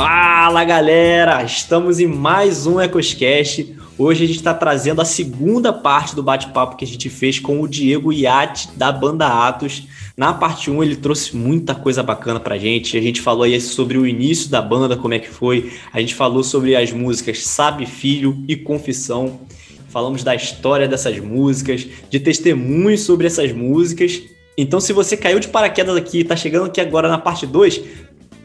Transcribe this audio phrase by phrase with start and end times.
[0.00, 3.74] Fala galera, estamos em mais um EcosCast.
[3.98, 7.60] Hoje a gente está trazendo a segunda parte do bate-papo que a gente fez com
[7.60, 9.88] o Diego Iate da banda Atos.
[10.16, 12.96] Na parte 1 ele trouxe muita coisa bacana pra gente.
[12.96, 15.72] A gente falou aí sobre o início da banda, como é que foi.
[15.92, 19.40] A gente falou sobre as músicas Sabe Filho e Confissão.
[19.88, 24.22] Falamos da história dessas músicas, de testemunhos sobre essas músicas.
[24.56, 27.80] Então, se você caiu de paraquedas aqui e tá chegando aqui agora na parte 2,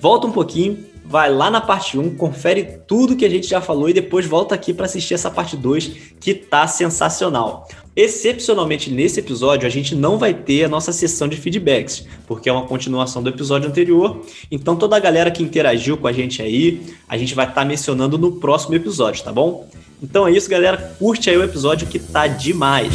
[0.01, 3.89] volta um pouquinho, vai lá na parte 1, confere tudo que a gente já falou
[3.89, 7.67] e depois volta aqui para assistir essa parte 2 que tá sensacional.
[7.95, 12.53] Excepcionalmente nesse episódio, a gente não vai ter a nossa sessão de feedbacks, porque é
[12.53, 14.25] uma continuação do episódio anterior.
[14.49, 17.65] Então, toda a galera que interagiu com a gente aí, a gente vai estar tá
[17.65, 19.67] mencionando no próximo episódio, tá bom?
[20.01, 20.95] Então é isso, galera.
[20.99, 22.93] Curte aí o episódio que tá demais.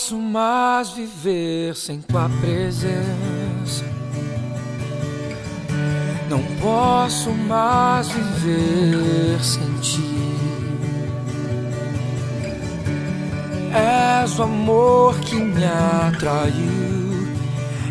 [0.00, 3.84] Posso mais viver sem tua presença.
[6.26, 10.00] Não posso mais viver sem ti.
[14.22, 17.28] És o amor que me atraiu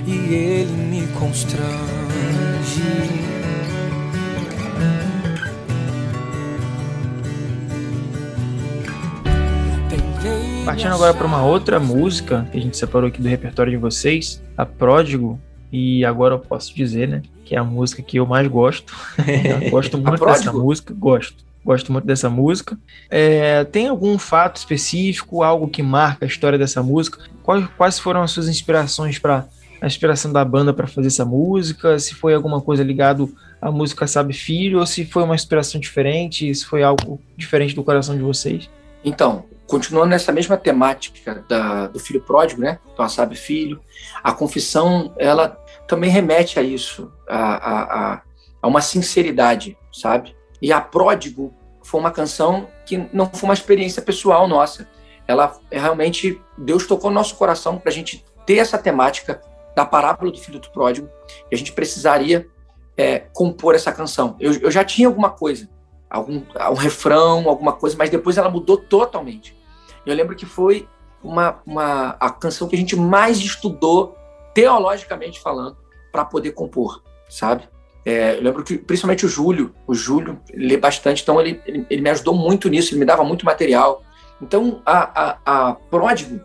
[0.07, 1.69] e ele me constrange.
[10.69, 14.39] Partindo agora para uma outra música que a gente separou aqui do repertório de vocês,
[14.55, 15.39] a Pródigo,
[15.71, 18.95] e agora eu posso dizer, né, que é a música que eu mais gosto.
[19.63, 21.43] eu gosto muito dessa música, gosto.
[21.65, 22.77] Gosto muito dessa música.
[23.09, 27.17] É, tem algum fato específico, algo que marca a história dessa música?
[27.41, 29.47] Quais, quais foram as suas inspirações para
[29.81, 31.97] a inspiração da banda para fazer essa música?
[31.97, 36.53] Se foi alguma coisa ligado à música Sabe Filho ou se foi uma inspiração diferente?
[36.53, 38.69] Se foi algo diferente do coração de vocês?
[39.03, 42.79] Então, continuando nessa mesma temática da, do filho pródigo, né?
[42.91, 43.79] Então, sabe filho,
[44.23, 45.49] a confissão ela
[45.87, 48.21] também remete a isso, a, a,
[48.63, 50.35] a, uma sinceridade, sabe?
[50.59, 51.53] E a pródigo
[51.83, 54.87] foi uma canção que não foi uma experiência pessoal nossa.
[55.27, 59.39] Ela é realmente Deus tocou no nosso coração para a gente ter essa temática
[59.75, 61.07] da parábola do filho do pródigo
[61.51, 62.47] e a gente precisaria
[62.97, 64.35] é, compor essa canção.
[64.39, 65.69] Eu, eu já tinha alguma coisa,
[66.09, 66.41] algum
[66.71, 69.58] um refrão, alguma coisa, mas depois ela mudou totalmente.
[70.05, 70.87] Eu lembro que foi
[71.23, 74.15] uma, uma a canção que a gente mais estudou
[74.53, 75.77] teologicamente falando
[76.11, 77.67] para poder compor, sabe?
[78.05, 82.01] É, eu lembro que principalmente o Júlio, o Júlio lê bastante, então ele, ele, ele,
[82.01, 84.01] me ajudou muito nisso, ele me dava muito material.
[84.41, 86.39] Então a, a, a Pródigo,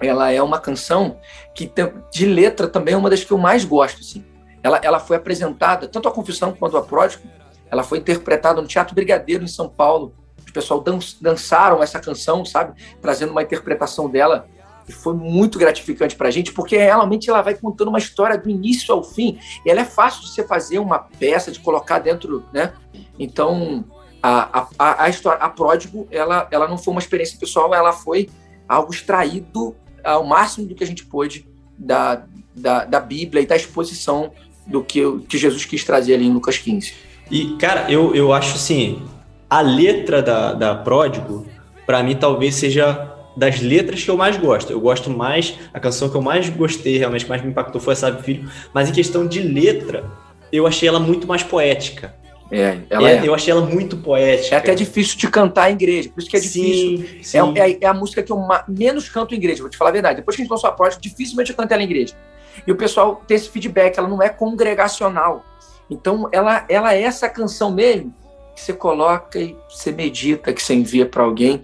[0.00, 1.18] ela é uma canção
[1.54, 1.70] que
[2.10, 4.24] de letra também é uma das que eu mais gosto, assim.
[4.62, 7.28] Ela, ela foi apresentada, tanto a Confissão quanto a Pródigo,
[7.70, 10.14] ela foi interpretada no Teatro Brigadeiro em São Paulo
[10.54, 12.80] pessoal dan dançaram essa canção, sabe?
[13.02, 14.48] Trazendo uma interpretação dela.
[14.88, 18.48] E foi muito gratificante para a gente, porque realmente ela vai contando uma história do
[18.48, 19.38] início ao fim.
[19.64, 22.72] E ela é fácil de você fazer uma peça, de colocar dentro, né?
[23.18, 23.84] Então,
[24.22, 28.28] a, a, a história, a Pródigo, ela, ela não foi uma experiência pessoal, ela foi
[28.68, 31.48] algo extraído ao máximo do que a gente pôde
[31.78, 34.32] da, da, da Bíblia e da exposição
[34.66, 36.94] do que, que Jesus quis trazer ali em Lucas 15.
[37.30, 39.02] E, cara, eu, eu acho assim,
[39.54, 41.46] a letra da, da Pródigo,
[41.86, 44.72] para mim, talvez seja das letras que eu mais gosto.
[44.72, 47.92] Eu gosto mais, a canção que eu mais gostei, realmente, que mais me impactou foi
[47.92, 50.10] a Sabe Filho, mas em questão de letra,
[50.50, 52.16] eu achei ela muito mais poética.
[52.50, 53.28] É, ela é, é.
[53.28, 54.56] Eu achei ela muito poética.
[54.56, 57.18] É até difícil de cantar em igreja, por isso que é sim, difícil.
[57.22, 57.54] Sim.
[57.56, 59.92] É, é, é, a música que eu menos canto em igreja, vou te falar a
[59.92, 60.16] verdade.
[60.16, 62.14] Depois que a gente lançou a Pródigo, dificilmente eu canto ela em igreja.
[62.66, 65.44] E o pessoal tem esse feedback, ela não é congregacional.
[65.88, 68.12] Então, ela, ela é essa canção mesmo
[68.54, 71.62] que você coloca e você medita, que você envia para alguém.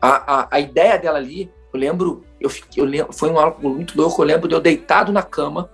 [0.00, 3.96] A, a, a, ideia dela ali, eu lembro, eu, eu lembro, foi um algo muito
[3.96, 5.70] louco, eu lembro de eu deitado na cama,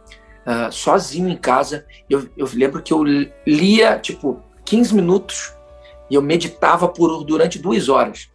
[0.46, 3.02] uh, sozinho em casa, eu, eu lembro que eu
[3.46, 5.52] lia, tipo, 15 minutos
[6.10, 8.28] e eu meditava por durante duas horas.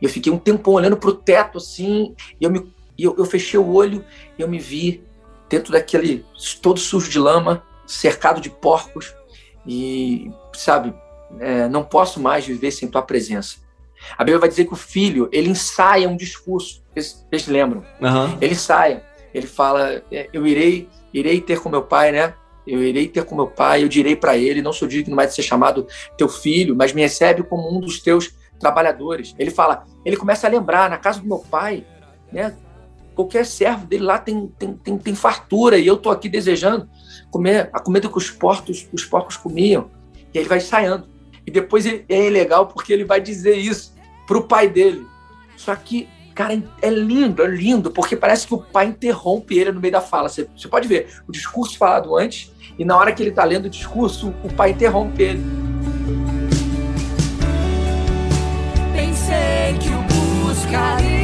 [0.00, 3.58] Eu fiquei um tempo olhando para o teto assim, e eu, me, eu, eu fechei
[3.58, 4.04] o olho
[4.38, 5.02] e eu me vi
[5.48, 6.24] dentro daquele
[6.60, 9.14] todo sujo de lama, cercado de porcos
[9.66, 10.94] e sabe
[11.40, 13.56] é, não posso mais viver sem tua presença.
[14.16, 17.82] A Bíblia vai dizer que o filho, ele ensaia um discurso, vocês, vocês lembram?
[18.00, 18.38] Uhum.
[18.40, 22.34] Ele ensaia, ele fala, é, eu irei, irei ter com meu pai, né?
[22.66, 25.36] Eu irei ter com meu pai, eu direi para ele, não sou digno mais de
[25.36, 25.86] ser chamado
[26.16, 29.34] teu filho, mas me recebe como um dos teus trabalhadores.
[29.38, 31.84] Ele fala, ele começa a lembrar, na casa do meu pai,
[32.32, 32.54] né?
[33.14, 36.88] qualquer servo dele lá tem, tem, tem, tem fartura e eu tô aqui desejando
[37.30, 39.88] comer a comida que os porcos, os porcos comiam.
[40.32, 41.06] E ele vai ensaiando.
[41.46, 43.94] E depois é legal porque ele vai dizer isso
[44.26, 45.06] pro pai dele.
[45.56, 49.80] Só que, cara, é lindo, é lindo, porque parece que o pai interrompe ele no
[49.80, 50.28] meio da fala.
[50.28, 53.66] Você, você pode ver o discurso falado antes, e na hora que ele está lendo
[53.66, 55.42] o discurso, o pai interrompe ele.
[58.94, 61.23] Pensei que o buscaria.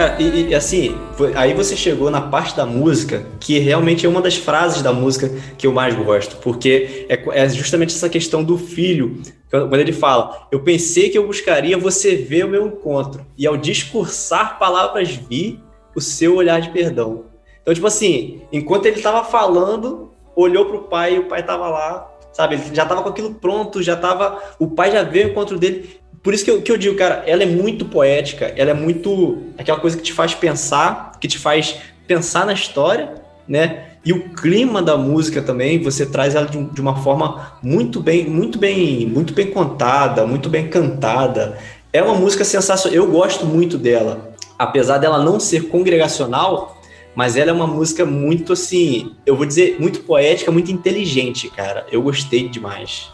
[0.00, 0.96] Cara, e, e, assim,
[1.36, 5.30] aí você chegou na parte da música que realmente é uma das frases da música
[5.58, 9.20] que eu mais gosto, porque é, é justamente essa questão do filho,
[9.50, 13.58] quando ele fala: Eu pensei que eu buscaria você ver o meu encontro, e ao
[13.58, 15.60] discursar palavras vi
[15.94, 17.26] o seu olhar de perdão.
[17.60, 22.10] Então, tipo assim, enquanto ele tava falando, olhou pro pai e o pai tava lá,
[22.32, 22.54] sabe?
[22.54, 24.40] Ele já tava com aquilo pronto, já tava.
[24.58, 25.99] O pai já veio ao encontro dele.
[26.22, 29.38] Por isso que eu, que eu digo, cara, ela é muito poética, ela é muito
[29.56, 31.76] aquela coisa que te faz pensar, que te faz
[32.06, 33.14] pensar na história,
[33.48, 33.86] né?
[34.04, 38.28] E o clima da música também, você traz ela de, de uma forma muito bem,
[38.28, 41.58] muito bem, muito bem contada, muito bem cantada.
[41.92, 44.34] É uma música sensacional, eu gosto muito dela.
[44.58, 46.80] Apesar dela não ser congregacional,
[47.14, 51.86] mas ela é uma música muito assim, eu vou dizer, muito poética, muito inteligente, cara.
[51.90, 53.10] Eu gostei demais.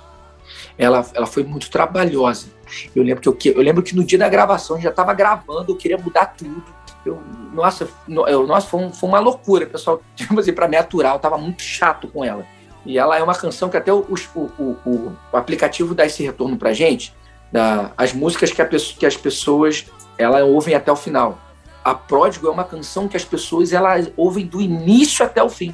[0.79, 2.47] Ela, ela foi muito trabalhosa.
[2.95, 5.73] Eu lembro que eu, eu lembro que no dia da gravação eu já estava gravando,
[5.73, 6.63] eu queria mudar tudo.
[7.05, 7.23] Eu,
[7.55, 10.03] nossa, no- eu, nossa foi, um- foi uma loucura, pessoal.
[10.17, 12.45] Tipo assim, para me aturar, eu tava muito chato com ela.
[12.85, 13.99] E ela é uma canção que até o,
[14.35, 17.15] o, o, o- aplicativo dá esse retorno pra gente,
[17.53, 19.87] da, as músicas que, pessoa- que as pessoas
[20.19, 21.39] ela ouvem até o final.
[21.85, 25.73] A Pródigo é uma canção que as pessoas elas ouvem do início até o fim.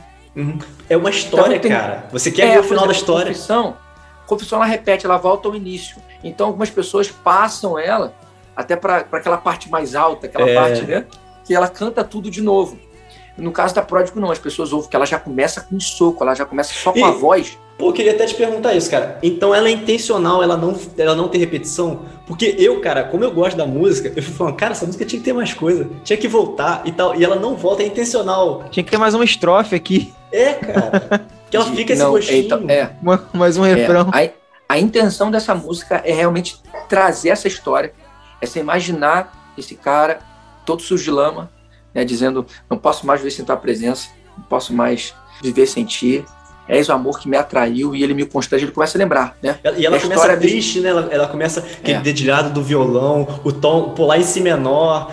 [0.88, 2.06] É uma história, Então, tem- cara.
[2.12, 3.26] Você quer É, ver o final da exemplo, história?
[3.32, 3.76] Confissão,
[4.36, 5.96] confissão ela repete, ela volta ao início.
[6.24, 8.14] Então algumas pessoas passam ela
[8.56, 10.54] até para aquela parte mais alta, aquela É.
[10.54, 11.06] parte, né?
[11.44, 12.78] Que ela canta tudo de novo.
[13.36, 16.34] No caso da Pródigo, não, as pessoas ouvem que ela já começa com soco, ela
[16.34, 17.58] já começa só com E- a voz.
[17.78, 19.18] Pô, eu queria até te perguntar isso, cara.
[19.22, 22.02] Então ela é intencional, ela não, ela não ter repetição?
[22.26, 25.18] Porque eu, cara, como eu gosto da música, eu fico falando, cara, essa música tinha
[25.18, 27.16] que ter mais coisa, tinha que voltar e tal.
[27.16, 28.64] E ela não volta, é intencional.
[28.70, 31.26] Tinha que ter mais uma estrofe aqui, É, cara.
[31.50, 32.44] Que ela fica esse não, gostinho.
[32.44, 34.10] então, é, uma- mais um É, refrão.
[34.12, 34.28] a,
[34.74, 37.92] a intenção dessa música é realmente trazer essa história,
[38.40, 40.20] é você imaginar esse cara
[40.64, 41.50] todo sujo de lama,
[41.94, 46.24] né, dizendo: não posso mais viver sem tua presença, não posso mais viver sem ti.
[46.68, 48.64] És o amor que me atraiu e ele me constrange.
[48.64, 49.58] Ele começa a lembrar, né?
[49.64, 50.90] Ela- E ela A começa história triste, né?
[50.90, 52.00] Ela, ela começa aquele É.
[52.00, 55.10] dedilhado do violão, o tom, pular em si menor.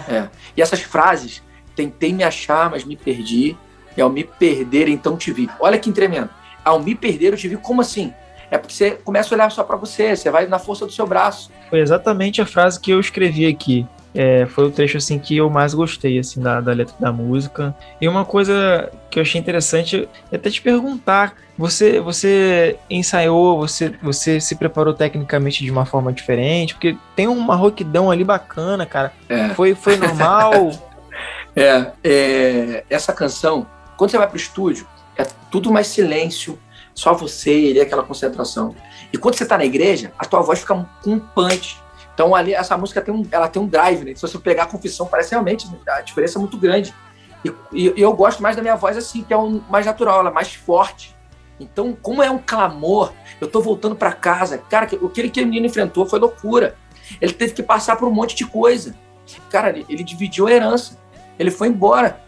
[0.55, 1.41] E essas frases:
[1.75, 3.57] tentei me achar, mas me perdi,
[3.97, 5.49] e ao me perder, então te vi.
[5.59, 6.29] Olha que tremendo.
[6.63, 7.57] Ao me perder, eu te vi.
[7.57, 8.13] Como assim?
[8.51, 11.07] É porque você começa a olhar só para você, você vai na força do seu
[11.07, 11.49] braço.
[11.69, 13.87] Foi exatamente a frase que eu escrevi aqui.
[14.13, 17.75] É, foi o trecho assim que eu mais gostei assim da, da letra da música.
[18.01, 23.93] E uma coisa que eu achei interessante é até te perguntar, você você ensaiou, você
[24.01, 29.13] você se preparou tecnicamente de uma forma diferente, porque tem uma roquidão ali bacana, cara.
[29.27, 29.49] É.
[29.49, 30.71] Foi foi normal?
[31.55, 33.65] É, é, essa canção,
[33.97, 34.87] quando você vai pro estúdio,
[35.17, 36.57] é tudo mais silêncio,
[36.93, 38.73] só você e ele, aquela concentração.
[39.11, 41.77] E quando você tá na igreja, a tua voz fica com um punch.
[42.19, 44.13] Então ali essa música tem um, ela tem um drive, né?
[44.13, 46.93] Se você pegar a confissão, parece realmente a diferença é muito grande.
[47.45, 50.29] E, e- eu gosto mais da minha voz assim, que é um, mais natural, ela
[50.29, 51.15] é mais forte.
[51.61, 54.57] Então, como é um clamor, eu tô voltando para casa.
[54.57, 56.75] Cara, que- o que aquele menino enfrentou foi loucura.
[57.21, 58.93] Ele teve que passar por um monte de coisa.
[59.49, 60.97] Cara, ele, ele dividiu a herança.
[61.39, 62.19] Ele foi embora.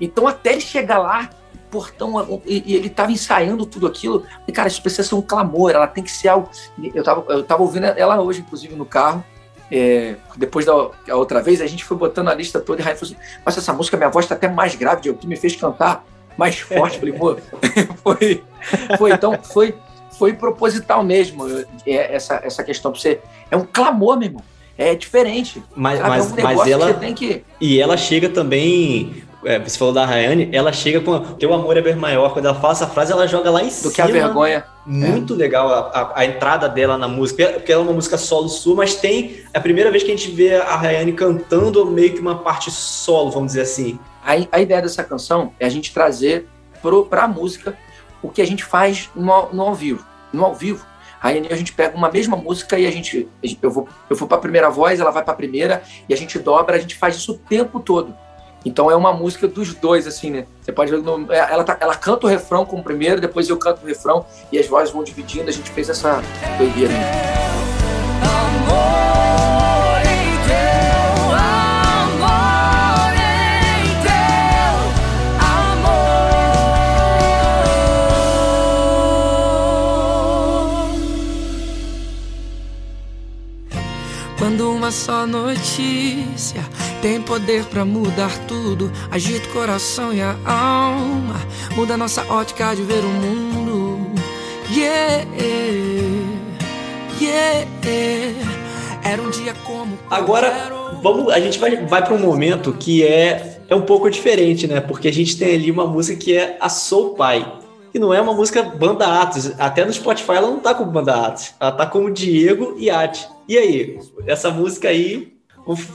[0.00, 4.24] Então, até ele chegar lá, o portão, e, e ele tava ensaiando tudo aquilo.
[4.46, 6.48] E, cara, isso precisa ser um clamor, ela tem que ser algo.
[6.94, 9.24] Eu tava, eu tava ouvindo ela hoje, inclusive, no carro.
[9.74, 13.14] É, depois da outra vez, a gente foi botando a lista toda e Rainha falou
[13.14, 15.16] assim: Mas essa música, minha voz tá até mais grave, Diego.
[15.18, 16.04] Tu me fez cantar
[16.36, 16.98] mais forte.
[16.98, 17.38] Falei, pô,
[18.04, 18.44] foi,
[18.98, 19.12] foi.
[19.12, 19.74] Então, foi,
[20.18, 21.46] foi proposital mesmo
[21.86, 23.20] é, essa, essa questão você.
[23.50, 24.42] É um clamor, meu irmão.
[24.76, 25.62] É diferente.
[25.74, 26.10] Mas, sabe?
[26.10, 26.94] mas, é um mas ela.
[26.94, 27.44] que que.
[27.58, 29.24] E ela chega também.
[29.44, 32.32] É, você falou da Rayane, ela chega com teu amor é bem maior.
[32.32, 33.92] Quando ela fala essa frase, ela joga lá em Do cima.
[33.92, 34.64] que a vergonha.
[34.84, 38.48] Muito legal a, a- a entrada dela na música, porque ela é uma música solo
[38.48, 42.12] sua, mas tem é a primeira vez que a gente vê a Rayane cantando meio
[42.12, 43.98] que uma parte solo, vamos dizer assim.
[44.24, 46.48] A, a ideia dessa canção é a gente trazer
[47.08, 47.76] para a música
[48.20, 50.04] o que a gente faz no, no ao vivo.
[50.32, 50.84] No ao vivo,
[51.22, 53.28] aí a gente pega uma mesma música e a gente
[53.62, 56.16] eu vou eu vou para a primeira voz, ela vai para a primeira e a
[56.16, 58.14] gente dobra, a gente faz isso o tempo todo.
[58.64, 60.46] Então é uma música dos dois assim, né?
[60.60, 63.82] Você pode ver é, ela tá, ela canta o refrão como primeiro, depois eu canto
[63.82, 66.22] o refrão e as vozes vão dividindo, a gente fez essa
[66.58, 66.92] doideira.
[68.22, 69.31] Amor.
[84.42, 86.68] Quando uma só notícia
[87.00, 91.40] tem poder para mudar tudo, agita o coração e a alma,
[91.76, 94.10] muda nossa ótica de ver o mundo.
[94.68, 95.24] Yeah,
[97.20, 98.36] yeah.
[99.04, 99.96] Era um dia como.
[100.10, 100.50] Agora,
[101.00, 104.80] vamos, a gente vai, vai para um momento que é, é um pouco diferente, né?
[104.80, 107.61] Porque a gente tem ali uma música que é a Soul Pai.
[107.94, 109.58] E não é uma música banda Atos.
[109.60, 111.54] Até no Spotify ela não tá como banda Atos.
[111.60, 113.28] Ela tá como Diego e Ati.
[113.48, 115.34] E aí, essa música aí,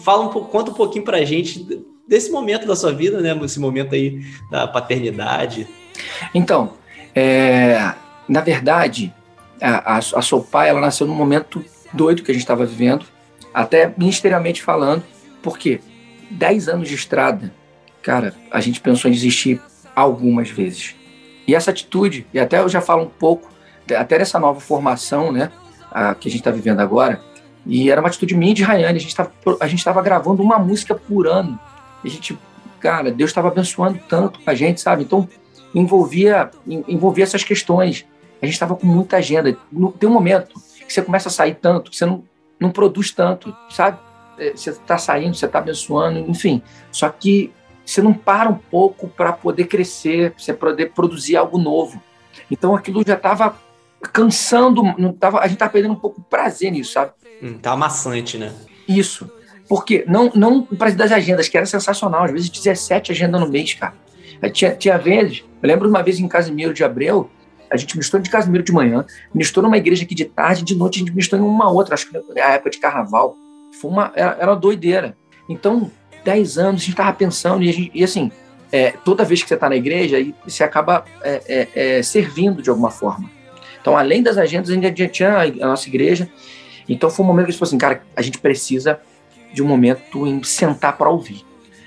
[0.03, 1.65] fala um pouco, conta um pouquinho pra gente
[2.07, 3.37] desse momento da sua vida, né?
[3.43, 5.67] Esse momento aí da paternidade.
[6.33, 6.73] Então,
[7.15, 7.93] é,
[8.27, 9.13] na verdade,
[9.61, 11.63] a, a, a ela nasceu num momento
[11.93, 13.05] doido que a gente estava vivendo,
[13.53, 15.03] até ministerialmente falando,
[15.41, 15.79] porque
[16.29, 17.51] 10 anos de estrada,
[18.01, 19.61] cara, a gente pensou em desistir
[19.95, 20.95] algumas vezes.
[21.47, 23.49] E essa atitude, e até eu já falo um pouco,
[23.97, 25.51] até nessa nova formação, né,
[25.91, 27.21] a, que a gente está vivendo agora,
[27.65, 28.97] e era uma atitude minha de Rayane,
[29.59, 31.59] a gente estava gravando uma música por ano,
[32.03, 32.37] e a gente,
[32.79, 35.03] cara, Deus estava abençoando tanto a gente, sabe?
[35.03, 35.27] Então,
[35.73, 38.05] envolvia, envolvia essas questões.
[38.41, 39.57] A gente estava com muita agenda.
[39.99, 42.23] Tem um momento que você começa a sair tanto, que você não,
[42.59, 43.99] não produz tanto, sabe?
[44.37, 46.61] É, você está saindo, você está abençoando, enfim.
[46.91, 47.51] Só que
[47.91, 52.01] você não para um pouco para poder crescer, para você poder produzir algo novo.
[52.51, 53.57] Então aquilo já estava
[54.13, 57.11] cansando, não tava, a gente estava perdendo um pouco prazer nisso, sabe?
[57.41, 58.53] Hum, tá amassante, né?
[58.87, 59.31] Isso.
[59.67, 63.49] Porque não, não o prazer das agendas, que era sensacional, às vezes 17 agendas no
[63.49, 63.93] mês, cara.
[64.51, 67.29] Tinha, tinha vezes, eu lembro uma vez em Casimiro de Abreu,
[67.69, 70.97] a gente ministrou de Casimiro de manhã, ministrou numa igreja aqui de tarde, de noite
[70.97, 73.35] a gente ministrou em uma outra, acho que na época de carnaval.
[73.81, 75.17] Foi uma, era, era uma doideira.
[75.49, 75.91] Então,
[76.27, 78.29] 10 anos, a gente estava pensando, e, gente, e assim,
[78.69, 82.69] é, toda vez que você está na igreja, você acaba é, é, é, servindo de
[82.69, 83.31] alguma forma.
[83.79, 86.29] Então, além das agendas, a gente tinha a nossa igreja.
[86.89, 88.99] Então, foi um momento que a gente falou assim, cara, a gente precisa
[89.53, 91.45] de um momento em sentar para ouvir.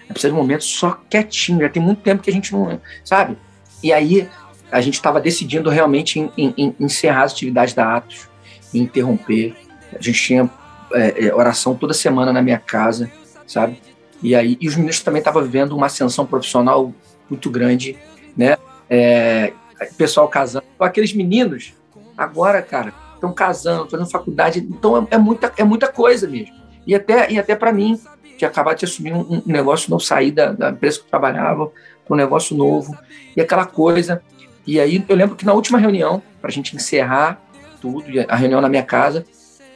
[0.08, 1.60] Precisa de um momento só quietinho.
[1.60, 2.80] Já tem muito tempo que a gente não.
[3.04, 3.36] Sabe?
[3.82, 4.26] E aí,
[4.72, 8.26] a gente estava decidindo realmente em, em, em, encerrar as atividades da Atos,
[8.72, 9.54] interromper.
[9.92, 10.48] A gente tinha
[10.94, 13.12] é, é, oração toda semana na minha casa,
[13.46, 13.78] sabe?
[14.22, 16.92] E aí, e os meninos também estavam vivendo uma ascensão profissional
[17.28, 17.98] muito grande,
[18.36, 18.56] né?
[18.88, 19.52] É,
[19.96, 20.64] pessoal casando.
[20.78, 21.72] Aqueles meninos,
[22.16, 24.58] agora, cara, estão casando, fazendo faculdade.
[24.58, 26.54] Então, é, é, muita, é muita coisa mesmo.
[26.86, 27.98] E até, e até para mim,
[28.36, 31.70] que acabar de assumir um, um negócio novo, sair da, da empresa que eu trabalhava
[32.08, 32.96] um negócio novo.
[33.36, 34.22] E aquela coisa.
[34.66, 37.40] E aí, eu lembro que na última reunião, para a gente encerrar
[37.80, 39.24] tudo, a reunião na minha casa,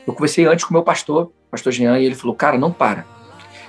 [0.06, 3.13] eu conversei antes com o meu pastor, pastor Jean, e ele falou: Cara, não para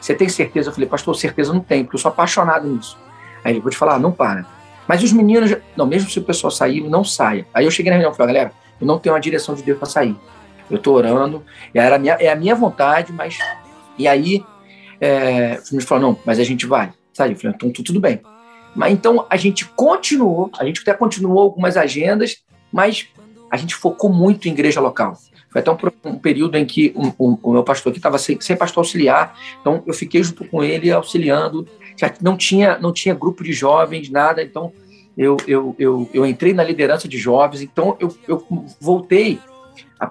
[0.05, 0.69] você tem certeza?
[0.69, 2.95] Eu falei, pastor, certeza não tem, porque eu sou apaixonado nisso.
[3.43, 4.45] Aí ele, vou te falar, não para.
[4.88, 7.47] Mas os meninos, não, mesmo se o pessoal sair, não saia.
[7.51, 9.79] Aí eu cheguei na reunião e falei, galera, eu não tenho uma direção de Deus
[9.79, 10.15] para sair.
[10.69, 11.43] Eu estou orando,
[11.74, 13.39] era a minha, é a minha vontade, mas.
[13.97, 14.45] E aí,
[15.01, 16.93] é, os meninos falaram, não, mas a gente vai.
[17.12, 17.31] Saiu.
[17.31, 18.21] Eu falei, então tudo bem.
[18.75, 23.07] Mas então a gente continuou, a gente até continuou algumas agendas, mas
[23.50, 25.17] a gente focou muito em igreja local.
[25.55, 28.38] Foi até um, um período em que um, um, o meu pastor aqui estava sem,
[28.41, 31.65] sem, pastor auxiliar, então eu fiquei junto com ele auxiliando.
[31.95, 34.74] Já não tinha, não tinha grupo de jovens, nada, então
[35.17, 38.45] eu, eu, eu, eu entrei na liderança de jovens, então eu, eu
[38.81, 39.39] voltei,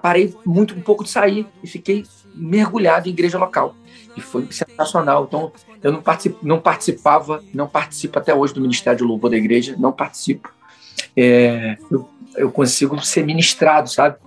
[0.01, 3.75] parei muito um pouco de sair e fiquei mergulhado em igreja local.
[4.17, 5.25] E foi sensacional.
[5.27, 5.51] Então,
[5.83, 9.75] eu não, particip, não participava, não participo até hoje do Ministério de Louvor da Igreja,
[9.77, 10.51] não participo.
[11.15, 14.17] É, eu, eu consigo ser ministrado, sabe?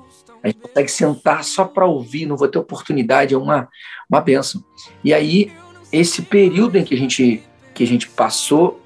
[0.43, 3.69] A gente consegue sentar só para ouvir, não vou ter oportunidade, é uma,
[4.09, 4.63] uma benção.
[5.03, 5.53] E aí,
[5.93, 7.43] esse período em que a gente,
[7.75, 8.81] que a gente passou,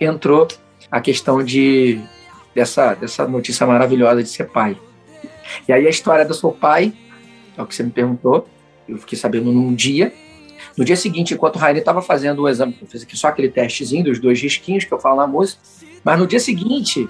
[0.00, 0.46] entrou
[0.90, 2.00] a questão de
[2.54, 4.76] dessa, dessa notícia maravilhosa de ser pai.
[5.66, 6.92] E aí a história do seu pai,
[7.56, 8.48] é o que você me perguntou,
[8.88, 10.12] eu fiquei sabendo num dia.
[10.76, 13.48] No dia seguinte, enquanto o Rainer estava fazendo o exame, eu fiz aqui só aquele
[13.48, 15.60] testezinho dos dois risquinhos que eu falo na música,
[16.04, 17.08] mas no dia seguinte,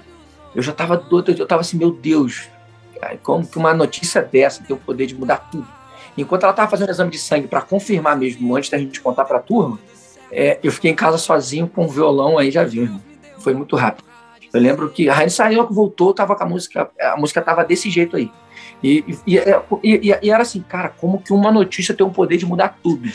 [0.55, 2.47] eu já estava doido, eu estava assim, meu Deus,
[3.23, 5.67] como que uma notícia dessa tem o poder de mudar tudo?
[6.17, 9.25] Enquanto ela estava fazendo o exame de sangue para confirmar mesmo, antes da gente contar
[9.25, 9.79] para a turma,
[10.31, 13.01] é, eu fiquei em casa sozinho com o violão aí, já viu, irmão.
[13.39, 14.09] Foi muito rápido.
[14.53, 17.89] Eu lembro que a Rainha saiu, voltou, tava com a música, a música tava desse
[17.89, 18.31] jeito aí.
[18.83, 19.37] E, e,
[19.83, 23.09] e, e, era assim, cara, como que uma notícia tem o poder de mudar tudo?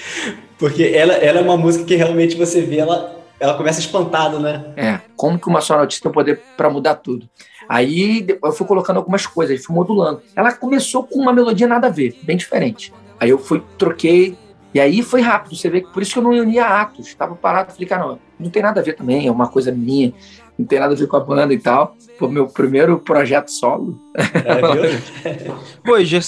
[0.59, 4.73] Porque ela, ela é uma música que realmente você vê, ela, ela começa espantado, né?
[4.77, 7.29] É, como que uma só notícia tem o poder para mudar tudo?
[7.69, 10.23] Aí eu fui colocando algumas coisas, fui modulando.
[10.35, 12.93] Ela começou com uma melodia nada a ver, bem diferente.
[13.19, 14.37] Aí eu fui, troquei,
[14.73, 15.57] e aí foi rápido.
[15.57, 17.07] Você vê que por isso que eu não unia atos.
[17.07, 20.13] Estava parado, falei, cara, não, não tem nada a ver também, é uma coisa minha,
[20.59, 21.97] não tem nada a ver com a banda e tal.
[22.19, 24.01] Foi meu primeiro projeto solo.
[24.17, 25.45] É,
[25.85, 26.19] Pô, já,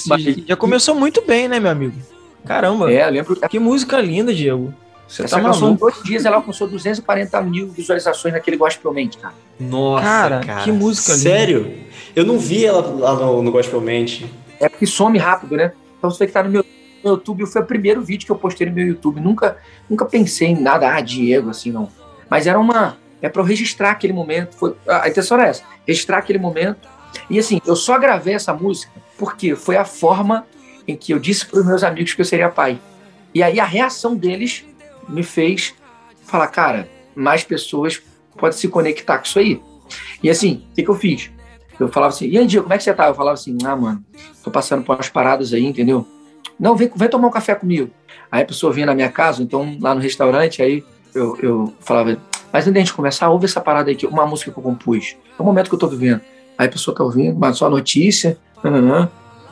[0.47, 1.95] já começou muito bem, né, meu amigo?
[2.45, 2.93] Caramba.
[2.93, 3.37] É, lembro.
[3.49, 4.73] Que música linda, Diego.
[5.09, 9.35] Você Essa tá canção, em dois dias, ela alcançou 240 mil visualizações naquele Gospelmente, cara.
[9.59, 11.23] Nossa, cara, cara, que música linda.
[11.23, 11.75] Sério?
[12.15, 14.33] Eu não vi ela lá no, no Gospelmente.
[14.59, 15.73] É porque some rápido, né?
[15.99, 16.65] Então você tem que estar no meu,
[17.05, 17.47] no YouTube.
[17.47, 19.21] Foi o primeiro vídeo que eu postei no meu YouTube.
[19.21, 19.59] Nunca,
[19.89, 21.89] nunca pensei em nada, ah, Diego, assim, não.
[22.29, 22.97] Mas era uma...
[23.23, 24.57] É para eu registrar aquele momento.
[24.57, 25.63] Foi, a intenção era essa.
[25.87, 26.89] Registrar aquele momento.
[27.31, 30.47] E assim, eu só gravei essa música porque foi a forma
[30.87, 32.79] em que eu disse para os meus amigos que eu seria pai.
[33.35, 34.65] E aí a reação deles
[35.09, 35.75] me fez
[36.25, 38.03] falar, cara, mais pessoas
[38.37, 39.61] podem se conectar com isso aí.
[40.23, 41.31] E assim, o que, que eu fiz?
[41.79, 43.09] Eu falava assim, e Andy, como é que você tá?
[43.09, 44.05] Eu falava assim, ah, mano,
[44.43, 46.07] tô passando por umas paradas aí, entendeu?
[46.59, 47.91] Não, vem, vem tomar um café comigo.
[48.31, 50.83] Aí a pessoa vinha na minha casa, então lá no restaurante, aí
[51.15, 52.19] eu, eu falava,
[52.53, 55.17] mas antes de a gente começar, ouve essa parada aí, uma música que eu compus.
[55.39, 56.21] É o momento que eu tô vivendo.
[56.57, 58.39] Aí a pessoa tá ouvindo, mas só notícia.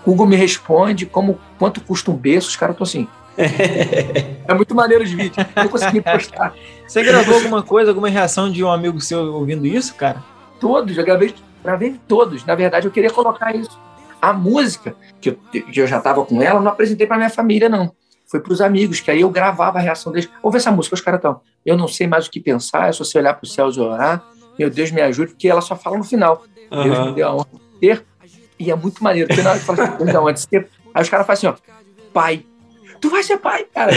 [0.05, 3.09] Google me responde como quanto custa um berço, os caras estão assim,
[4.47, 5.47] é muito maneiro os vídeos.
[5.57, 6.55] Não consegui postar.
[6.87, 10.23] Você gravou alguma coisa, alguma reação de um amigo seu ouvindo isso, cara?
[10.61, 12.45] Todos, eu gravei, gravei todos.
[12.45, 13.79] Na verdade, eu queria colocar isso.
[14.21, 17.69] A música, que eu, que eu já estava com ela, não apresentei para minha família,
[17.69, 17.93] não.
[18.27, 20.29] Foi para os amigos, que aí eu gravava a reação deles.
[20.43, 21.41] Ouve essa música, os caras estão.
[21.65, 23.81] Eu não sei mais o que pensar, é só você olhar para os céus e
[23.81, 24.25] orar.
[24.59, 26.43] Meu Deus me ajude, porque ela só fala no final.
[26.71, 26.83] Uhum.
[26.85, 28.05] Deus me deu a honra de ter.
[28.59, 30.33] E é muito maneiro, porque na hora que fala assim, Deus me deu a honra
[30.33, 30.69] de ter.
[30.95, 31.75] Aí os caras fazem assim, ó,
[32.13, 32.47] pai,
[33.01, 33.93] tu vai ser pai, cara.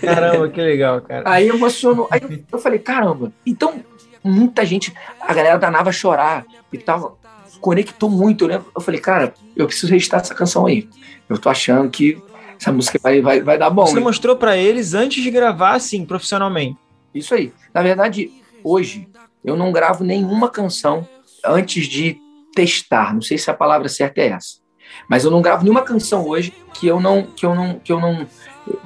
[0.00, 1.22] Caramba, que legal, cara.
[1.26, 2.08] Aí emocionou.
[2.10, 3.32] Aí eu, falei, caramba.
[3.44, 3.82] Então,
[4.22, 7.18] muita gente, a galera da Nava chorar e tal,
[7.60, 8.50] conectou muito.
[8.50, 10.88] Eu, eu falei, cara, eu preciso registrar essa canção aí.
[11.28, 12.20] Eu tô achando que
[12.60, 13.86] essa música vai, vai, vai dar bom.
[13.86, 14.04] Você hein?
[14.04, 16.78] mostrou para eles antes de gravar, assim, profissionalmente.
[17.14, 17.52] Isso aí.
[17.74, 18.30] Na verdade,
[18.62, 19.08] hoje,
[19.44, 21.06] eu não gravo nenhuma canção
[21.44, 22.18] antes de
[22.54, 23.12] testar.
[23.12, 24.61] Não sei se a palavra certa é essa.
[25.08, 28.00] Mas eu não gravo nenhuma canção hoje que eu não que eu não que eu
[28.00, 28.26] não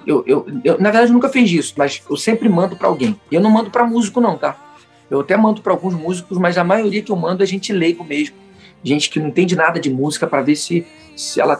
[0.07, 3.21] eu, eu, eu, na verdade, nunca fiz isso, mas eu sempre mando para alguém.
[3.31, 4.57] E eu não mando para músico, não, tá?
[5.11, 8.03] Eu até mando para alguns músicos, mas a maioria que eu mando é gente leigo
[8.03, 8.37] mesmo.
[8.83, 11.57] Gente que não entende nada de música para ver se, se ela.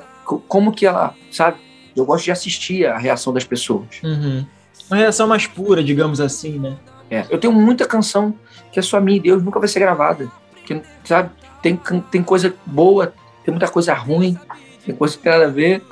[0.49, 1.15] Como que ela.
[1.31, 1.59] Sabe?
[1.95, 3.87] Eu gosto de assistir a reação das pessoas.
[4.03, 4.45] Uhum.
[4.91, 6.77] Uma reação mais pura, digamos assim, né?
[7.11, 8.35] É, eu tenho muita canção
[8.73, 10.31] que é só minha e Deus, nunca vai ser gravada.
[10.65, 11.31] Que, sabe?
[11.63, 11.79] Tem,
[12.11, 13.13] tem coisa boa,
[13.47, 14.37] tem muita coisa ruim,
[14.85, 15.83] tem coisa que tem nada a ver.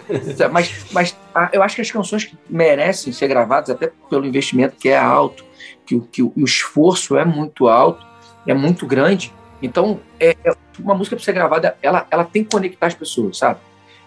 [0.50, 1.16] mas, mas
[1.52, 5.44] eu acho que as canções que merecem ser gravadas, até pelo investimento que é alto,
[5.86, 8.04] que, que o esforço é muito alto,
[8.44, 9.32] é muito grande.
[9.62, 13.38] Então, é, é uma música para ser gravada, ela, ela tem que conectar as pessoas,
[13.38, 13.60] sabe?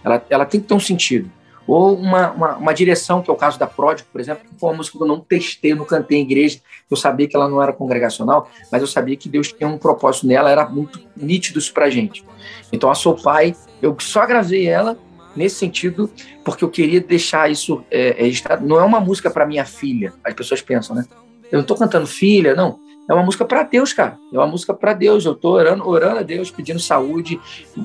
[0.03, 1.31] Ela, ela tem que ter um sentido.
[1.67, 4.69] Ou uma, uma, uma, direção, que é o caso da Pródigo, por exemplo, que foi
[4.69, 7.61] uma música que eu não testei, não cantei em igreja, eu sabia que ela não
[7.61, 11.73] era congregacional, mas eu sabia que Deus tinha um propósito nela, era muito nítido isso
[11.73, 12.23] pra gente.
[12.71, 14.97] Então a Sou Pai, eu só gravei ela
[15.35, 16.09] nesse sentido,
[16.43, 18.65] porque eu queria deixar isso é, registrado.
[18.65, 21.05] Não é uma música para minha filha, as pessoas pensam, né?
[21.51, 22.79] Eu não tô cantando filha, não.
[23.09, 24.17] É uma música para Deus, cara.
[24.33, 25.23] É uma música para Deus.
[25.25, 27.39] Eu tô orando, orando a Deus, pedindo saúde,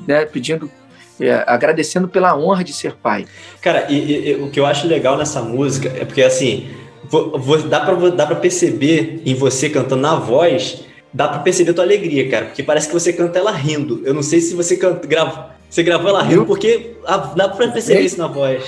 [0.06, 0.24] né?
[0.26, 0.68] pedindo
[1.20, 3.26] é, agradecendo pela honra de ser pai.
[3.60, 6.68] Cara, e, e, o que eu acho legal nessa música é porque, assim,
[7.04, 11.72] vou, vou, dá, pra, dá pra perceber em você cantando na voz, dá pra perceber
[11.72, 14.02] a tua alegria, cara, porque parece que você canta ela rindo.
[14.04, 16.96] Eu não sei se você canta, grava, você gravou ela rindo, porque
[17.36, 18.64] dá pra perceber isso na voz.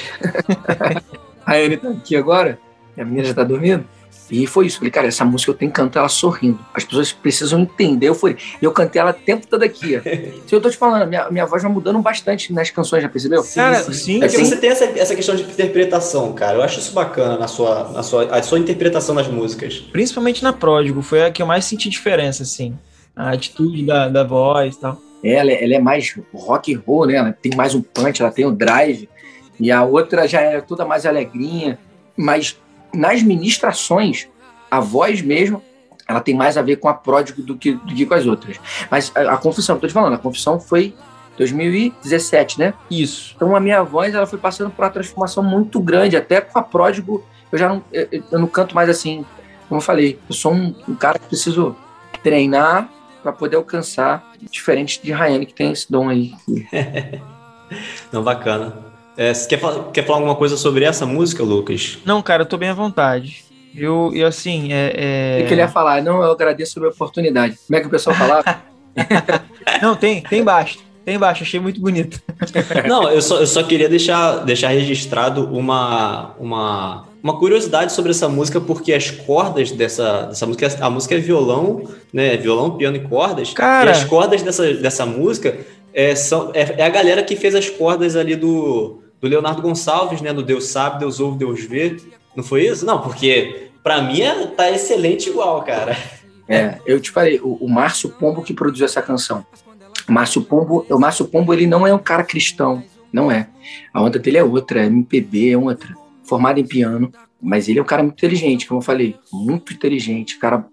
[1.45, 2.59] a Anne tá aqui agora,
[2.97, 3.85] a menina já tá dormindo.
[4.31, 4.79] E foi isso.
[4.79, 6.59] Falei, cara, essa música eu tenho que cantar ela sorrindo.
[6.73, 8.09] As pessoas precisam entender.
[8.09, 10.01] Eu falei, eu cantei ela o tempo todo aqui.
[10.47, 13.43] Se eu tô te falando, minha, minha voz vai mudando bastante nas canções, já percebeu?
[13.43, 13.93] Sim, cara, sim.
[13.93, 14.17] sim.
[14.23, 16.59] É porque você tem essa, essa questão de interpretação, cara.
[16.59, 19.79] Eu acho isso bacana na sua, na sua, a sua interpretação das músicas.
[19.93, 22.77] Principalmente na Pródigo, foi a que eu mais senti diferença, assim.
[23.15, 24.99] A atitude da, da voz e tal.
[25.23, 27.15] Ela, ela é mais rock and roll, né?
[27.15, 29.09] Ela tem mais um punch, ela tem o um drive.
[29.59, 31.79] E a outra já é toda mais alegrinha.
[32.17, 32.57] Mas
[32.95, 34.29] nas ministrações,
[34.71, 35.63] a voz mesmo,
[36.09, 38.61] ela tem mais a ver com a pródigo do que, do que com as outras.
[38.91, 40.95] Mas a, a confissão, estou te falando, a confissão foi
[41.37, 42.75] 2017, né?
[42.91, 43.33] Isso.
[43.35, 46.63] Então a minha voz ela foi passando por uma transformação muito grande, até com a
[46.63, 49.25] pródigo eu já não, eu, eu não canto mais assim,
[49.69, 51.77] como eu falei, eu sou um, um cara que preciso
[52.21, 52.89] treinar
[53.23, 56.35] para poder alcançar, diferente de Rayane, que tem esse dom aí.
[58.13, 58.94] Não, bacana.
[59.17, 61.99] É, você quer, falar, quer falar alguma coisa sobre essa música, Lucas?
[62.05, 63.45] Não, cara, eu tô bem à vontade.
[63.77, 64.93] Eu, eu assim, é.
[65.41, 65.43] é...
[65.43, 66.03] O que ele ia falar?
[66.03, 67.59] Não, eu agradeço a oportunidade.
[67.67, 68.63] Como é que o pessoal falava?
[69.83, 70.79] Não, tem, tem baixo.
[71.05, 72.21] Tem baixo, achei muito bonito.
[72.89, 78.29] Não, eu só, eu só queria deixar, deixar registrado uma, uma, uma curiosidade sobre essa
[78.29, 82.37] música, porque as cordas dessa, dessa música, a música é violão, né?
[82.37, 83.53] Violão, piano e cordas.
[83.53, 83.91] Cara.
[83.91, 85.59] E as cordas dessa, dessa música
[85.93, 90.21] é, são, é, é a galera que fez as cordas ali do, do Leonardo Gonçalves,
[90.21, 90.35] né?
[90.35, 91.97] Do Deus sabe, Deus ouve, Deus vê.
[92.37, 92.85] Não foi isso?
[92.85, 95.97] Não, porque para mim é, tá excelente igual, cara.
[96.47, 99.47] É, eu te falei, o, o Márcio Pombo que produziu essa canção.
[100.07, 103.49] O Márcio Pombo, o Márcio Pombo ele não é um cara cristão, não é.
[103.95, 107.11] A onda dele é outra, é MPB é outra, formado em piano,
[107.41, 110.67] mas ele é um cara muito inteligente, como eu falei, muito inteligente, cara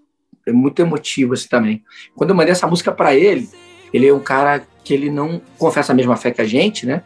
[0.46, 1.82] é muito emotivo assim também.
[2.14, 3.48] Quando eu mandei essa música para ele,
[3.94, 7.02] ele é um cara que ele não confessa a mesma fé que a gente, né?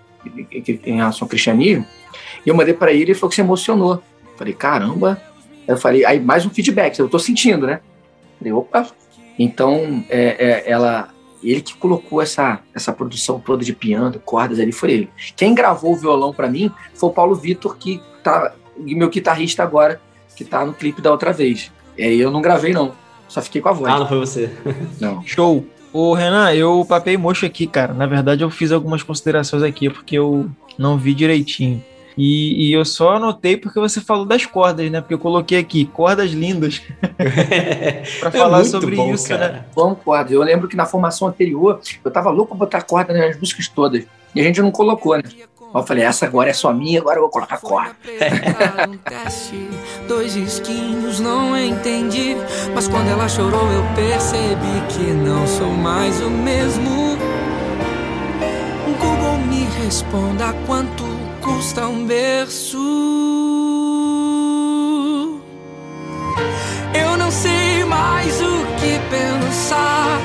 [0.85, 1.87] Em relação ao cristianismo.
[2.45, 4.03] E eu mandei para ele e ele falou que se emocionou.
[4.37, 5.21] Falei, caramba.
[5.67, 7.81] Eu falei, aí mais um feedback, eu tô sentindo, né?
[8.39, 8.87] Falei, opa.
[9.39, 11.09] Então, é, é, ela,
[11.43, 15.11] ele que colocou essa, essa produção toda de piano, cordas ali, foi ele.
[15.37, 20.01] Quem gravou o violão para mim foi o Paulo Vitor, que tá, meu guitarrista agora,
[20.37, 21.73] que tá no clipe da outra vez.
[21.99, 22.93] E aí eu não gravei, não.
[23.29, 23.93] Só fiquei com a voz.
[23.93, 24.51] Ah, não foi você.
[25.01, 25.23] Não.
[25.25, 25.67] Show.
[25.97, 27.95] Ô, Renan, eu papei mocho aqui, cara.
[27.95, 31.83] Na verdade, eu fiz algumas considerações aqui, porque eu não vi direitinho.
[32.19, 35.01] E, e, eu só anotei porque você falou das cordas, né?
[35.01, 36.83] Porque eu coloquei aqui cordas lindas
[38.21, 39.53] para é falar sobre bom, isso, cara.
[39.53, 39.65] né?
[39.75, 40.33] Bom, cordas.
[40.33, 44.05] Eu lembro que na formação anterior eu tava louco pra botar corda nas músicas todas
[44.35, 45.23] e a gente não colocou, né?
[45.75, 47.95] Eu falei, essa agora é só minha, agora eu vou colocar corda.
[49.05, 49.69] teste,
[50.09, 52.37] dois esquinhos, não entendi.
[52.75, 57.19] Mas quando ela chorou, eu percebi que não sou mais o mesmo.
[58.99, 61.05] Google me responda quanto
[61.43, 62.79] custa um berço.
[66.95, 70.21] Eu não sei mais o que pensar.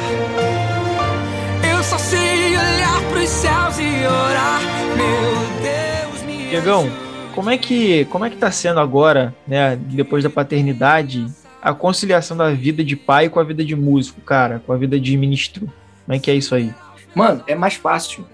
[1.70, 2.81] Eu só sei olhar
[3.22, 4.60] pros céus e orar.
[4.98, 6.90] Meu Deus, me Diegão,
[7.36, 11.28] como é que como é que tá sendo agora, né, depois da paternidade,
[11.62, 15.00] a conciliação da vida de pai com a vida de músico, cara, com a vida
[15.00, 15.72] de ministro?
[16.04, 16.74] Como é que é isso aí?
[17.14, 18.26] Mano, é mais fácil,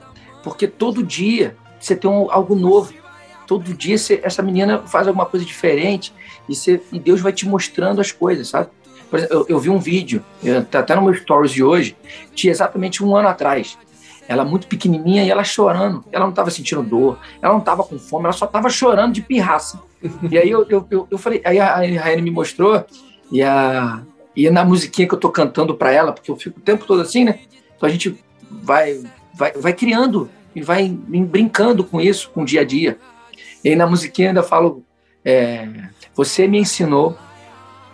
[0.41, 2.93] porque todo dia você tem um, algo novo.
[3.45, 6.13] Todo dia você, essa menina faz alguma coisa diferente
[6.47, 8.69] e, você, e Deus vai te mostrando as coisas, sabe?
[9.09, 10.23] Por exemplo, eu, eu vi um vídeo,
[10.71, 11.95] tá até no meu stories de hoje,
[12.33, 13.77] tinha exatamente um ano atrás.
[14.27, 16.03] Ela muito pequenininha e ela chorando.
[16.11, 19.21] Ela não estava sentindo dor, ela não estava com fome, ela só estava chorando de
[19.21, 19.81] pirraça.
[20.29, 22.85] e aí eu, eu, eu, eu falei, aí a Raine me mostrou
[23.31, 24.01] e, a,
[24.35, 27.01] e na musiquinha que eu tô cantando para ela, porque eu fico o tempo todo
[27.01, 27.39] assim, né?
[27.75, 28.17] Então a gente
[28.49, 29.01] vai,
[29.33, 32.97] vai, vai criando e vai brincando com isso, com o dia a dia.
[33.63, 34.83] E aí na musiquinha ainda falo,
[35.23, 35.67] é,
[36.15, 37.17] você me ensinou.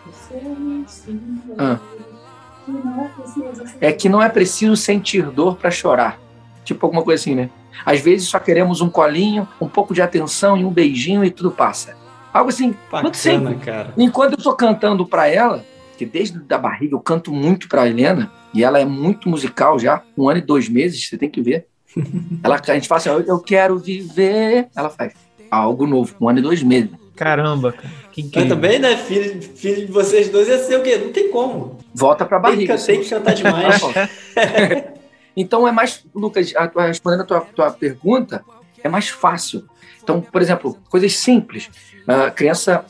[0.05, 1.55] Você me ensinou.
[1.57, 1.79] Ah,
[3.81, 6.19] é que não é preciso sentir dor para chorar.
[6.63, 7.49] Tipo alguma coisa assim, né?
[7.85, 11.51] Às vezes só queremos um colinho, um pouco de atenção e um beijinho e tudo
[11.51, 11.95] passa.
[12.33, 13.63] Algo assim, Bacana, muito simples.
[13.63, 13.93] Cara.
[13.97, 15.63] Enquanto eu tô cantando para ela,
[15.97, 20.01] que desde da barriga eu canto muito para Helena, e ela é muito musical já,
[20.17, 21.67] um ano e dois meses, você tem que ver.
[22.43, 24.67] Ela, a gente fala assim, eu quero viver.
[24.75, 25.13] Ela faz
[25.49, 26.89] algo novo, um ano e dois meses.
[27.15, 27.93] Caramba, cara.
[28.11, 28.97] Que Mas também, né?
[28.97, 30.97] Filho, filho de vocês dois ia ser o quê?
[30.97, 31.77] Não tem como.
[31.93, 32.75] Volta pra barriga.
[32.75, 33.81] Tem que, tem que cantar demais.
[35.35, 36.53] então é mais, Lucas,
[36.87, 38.43] respondendo a tua, tua pergunta,
[38.83, 39.67] é mais fácil.
[40.01, 41.69] Então, por exemplo, coisas simples.
[42.07, 42.85] A criança,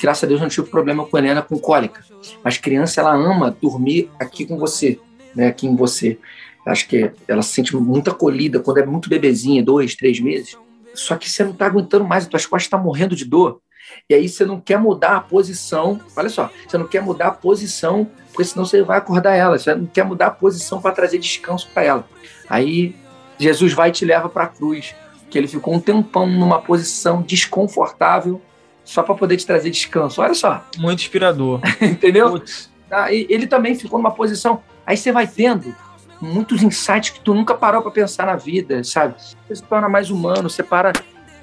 [0.00, 2.04] graças a Deus, não tive problema com a Helena com cólica.
[2.42, 4.98] Mas criança, ela ama dormir aqui com você,
[5.34, 5.48] né?
[5.48, 6.18] Aqui em você.
[6.66, 10.56] Acho que ela se sente muito acolhida quando é muito bebezinha, dois, três meses.
[10.94, 13.60] Só que você não está aguentando mais, as tuas costas estão tá morrendo de dor.
[14.08, 16.00] E aí você não quer mudar a posição.
[16.16, 19.58] Olha só, você não quer mudar a posição, porque senão você vai acordar ela.
[19.58, 22.08] Você não quer mudar a posição para trazer descanso para ela.
[22.48, 22.94] Aí
[23.38, 24.94] Jesus vai e te leva para a cruz,
[25.30, 28.40] que ele ficou um tempão numa posição desconfortável
[28.84, 30.20] só para poder te trazer descanso.
[30.20, 30.64] Olha só.
[30.78, 31.60] Muito inspirador.
[31.80, 32.42] Entendeu?
[32.90, 34.62] Ah, ele também ficou numa posição.
[34.86, 35.74] Aí você vai tendo
[36.20, 39.14] muitos insights que tu nunca parou para pensar na vida, sabe?
[39.48, 40.92] Você se torna mais humano, você para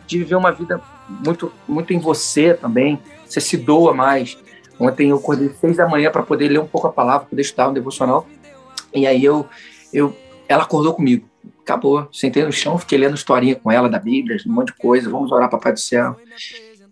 [0.08, 4.38] de viver uma vida muito, muito em você também, você se doa mais.
[4.80, 7.70] Ontem eu acordei seis da manhã para poder ler um pouco a palavra, poder estudar
[7.70, 8.26] um devocional,
[8.94, 9.46] e aí eu,
[9.94, 10.16] eu,
[10.48, 11.28] ela acordou comigo.
[11.62, 15.10] Acabou, sentei no chão, fiquei lendo historinha com ela da Bíblia, um monte de coisa,
[15.10, 16.16] vamos orar para Pai do Céu.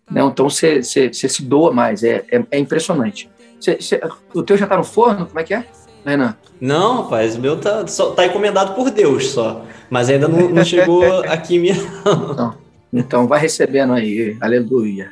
[0.10, 3.30] Não, então você, se doa mais, é, é, é impressionante.
[4.34, 5.26] O teu já está no forno?
[5.26, 5.66] Como é que é?
[6.06, 6.36] Renan?
[6.62, 9.66] Não, rapaz, o meu tá, só, tá encomendado por Deus só.
[9.90, 11.72] Mas ainda não, não chegou aqui em mim,
[12.06, 12.34] não.
[12.34, 12.67] não.
[12.92, 15.12] Então vai recebendo aí, aleluia.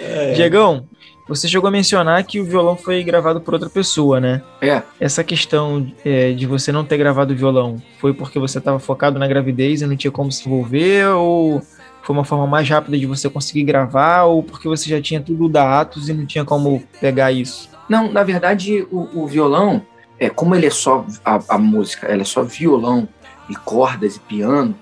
[0.00, 0.32] é.
[0.34, 0.86] Diegão,
[1.30, 4.42] você chegou a mencionar que o violão foi gravado por outra pessoa, né?
[4.60, 4.82] É.
[4.98, 9.16] Essa questão é, de você não ter gravado o violão foi porque você estava focado
[9.16, 11.06] na gravidez e não tinha como se envolver?
[11.14, 11.62] Ou
[12.02, 14.24] foi uma forma mais rápida de você conseguir gravar?
[14.24, 17.70] Ou porque você já tinha tudo da Atos e não tinha como pegar isso?
[17.88, 19.82] Não, na verdade, o, o violão,
[20.18, 23.08] é, como ele é só a, a música, ela é só violão
[23.48, 24.74] e cordas e piano?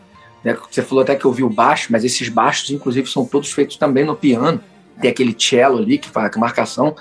[0.71, 3.77] Você falou até que eu vi o baixo, mas esses baixos, inclusive, são todos feitos
[3.77, 4.61] também no piano.
[5.01, 6.95] Tem aquele cello ali que faz a marcação,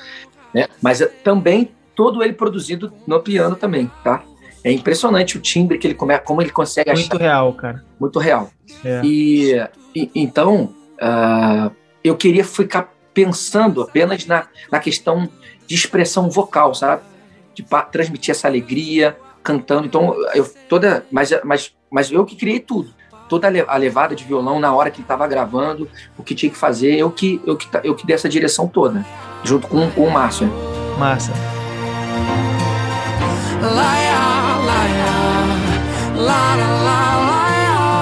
[0.53, 0.67] né?
[0.81, 4.23] Mas é, também todo ele produzido no piano também, tá?
[4.63, 7.21] É impressionante o timbre que ele come, como ele consegue Muito achar.
[7.21, 7.83] real, cara.
[7.99, 8.51] Muito real.
[8.83, 9.01] É.
[9.03, 11.71] E, e, então uh,
[12.03, 15.29] eu queria ficar pensando apenas na, na questão
[15.65, 17.01] de expressão vocal, sabe?
[17.55, 19.87] De transmitir essa alegria cantando.
[19.87, 22.93] Então eu toda, mas mas mas eu que criei tudo
[23.27, 25.87] toda a levada de violão na hora que ele estava gravando,
[26.17, 29.05] o que tinha que fazer, eu que, eu que, eu que dei essa direção toda,
[29.43, 30.49] junto com, com o Márcio.
[30.97, 31.31] Massa.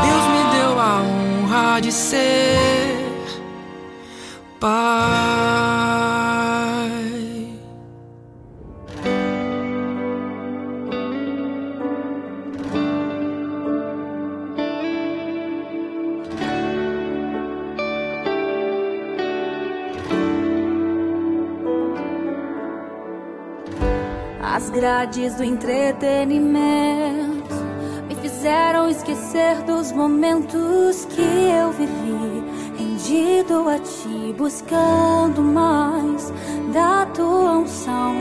[0.03, 2.95] Deus me deu a honra de ser
[4.59, 6.04] pai.
[24.55, 27.53] As grades do entretenimento
[28.07, 32.41] me fizeram esquecer dos momentos que eu vivi,
[32.77, 36.31] rendido a ti, buscando mais
[36.73, 38.15] da tua unção.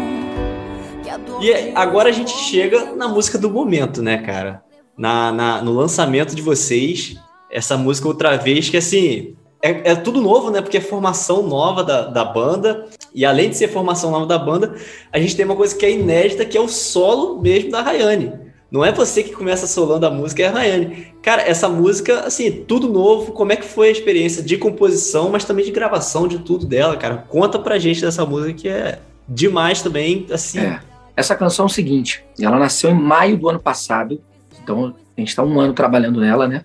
[1.41, 4.65] E agora a gente chega na música do momento, né, cara?
[4.99, 7.15] Na, na, no lançamento de vocês,
[7.49, 10.61] essa música outra vez, que assim, é, é, tudo novo, né?
[10.61, 12.85] Porque é formação nova da, da banda.
[13.15, 14.75] E além de ser formação nova da banda,
[15.11, 18.31] a gente tem uma coisa que é inédita, que é o solo mesmo da Rayane.
[18.71, 21.07] Não é você que começa solando a música, é a Rayane.
[21.23, 23.33] Cara, essa música, assim, tudo novo.
[23.33, 26.95] Como é que foi a experiência de composição, mas também de gravação de tudo dela,
[26.99, 27.25] cara?
[27.27, 30.59] Conta pra gente dessa música que é demais também, assim.
[30.59, 30.81] É.
[31.17, 34.21] Essa canção é o seguinte, ela nasceu em maio do ano passado,
[34.63, 36.65] então a gente está um ano trabalhando nela, né?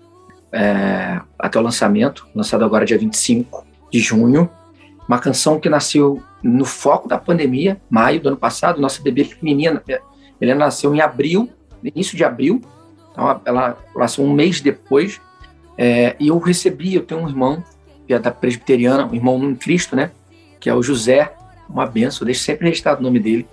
[0.52, 4.50] É, até o lançamento, lançado agora dia 25 de junho.
[5.08, 8.80] Uma canção que nasceu no foco da pandemia, maio do ano passado.
[8.80, 9.82] Nossa bebê pequenininha,
[10.40, 11.50] ela nasceu em abril,
[11.84, 12.62] início de abril.
[13.12, 15.20] Então ela nasceu um mês depois.
[15.78, 17.64] É, e eu recebi, eu tenho um irmão,
[18.06, 20.12] que é da presbiteriana, um irmão em Cristo, né?
[20.60, 21.34] Que é o José,
[21.70, 23.48] uma benção, deixo sempre registrado o nome dele.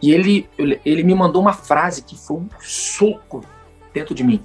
[0.00, 0.48] E ele,
[0.84, 3.44] ele me mandou uma frase que foi um soco
[3.92, 4.42] dentro de mim.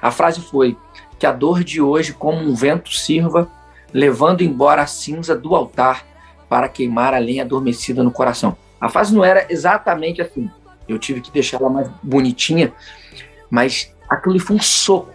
[0.00, 0.76] A frase foi:
[1.24, 3.50] que a dor de hoje, como um vento, sirva,
[3.94, 6.04] levando embora a cinza do altar
[6.50, 8.54] para queimar a lenha adormecida no coração.
[8.78, 10.50] A frase não era exatamente assim.
[10.86, 12.74] Eu tive que deixar ela mais bonitinha,
[13.48, 15.14] mas aquilo foi um soco.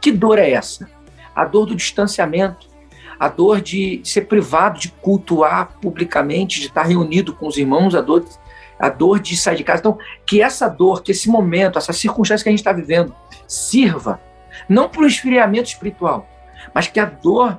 [0.00, 0.88] Que dor é essa?
[1.34, 2.68] A dor do distanciamento,
[3.18, 8.00] a dor de ser privado de cultuar publicamente, de estar reunido com os irmãos, a
[8.00, 8.24] dor,
[8.78, 9.80] a dor de sair de casa.
[9.80, 13.12] Então, que essa dor, que esse momento, essa circunstância que a gente está vivendo,
[13.48, 14.20] sirva
[14.68, 16.28] não para o esfriamento espiritual,
[16.74, 17.58] mas que a dor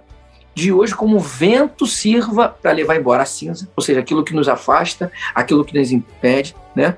[0.54, 4.50] de hoje, como vento, sirva para levar embora a cinza, ou seja, aquilo que nos
[4.50, 6.98] afasta, aquilo que nos impede, né?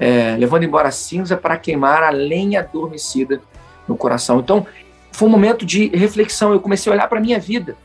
[0.00, 3.42] É, levando embora a cinza para queimar a lenha adormecida
[3.86, 4.38] no coração.
[4.38, 4.66] Então,
[5.12, 6.52] foi um momento de reflexão.
[6.52, 7.76] Eu comecei a olhar para a minha vida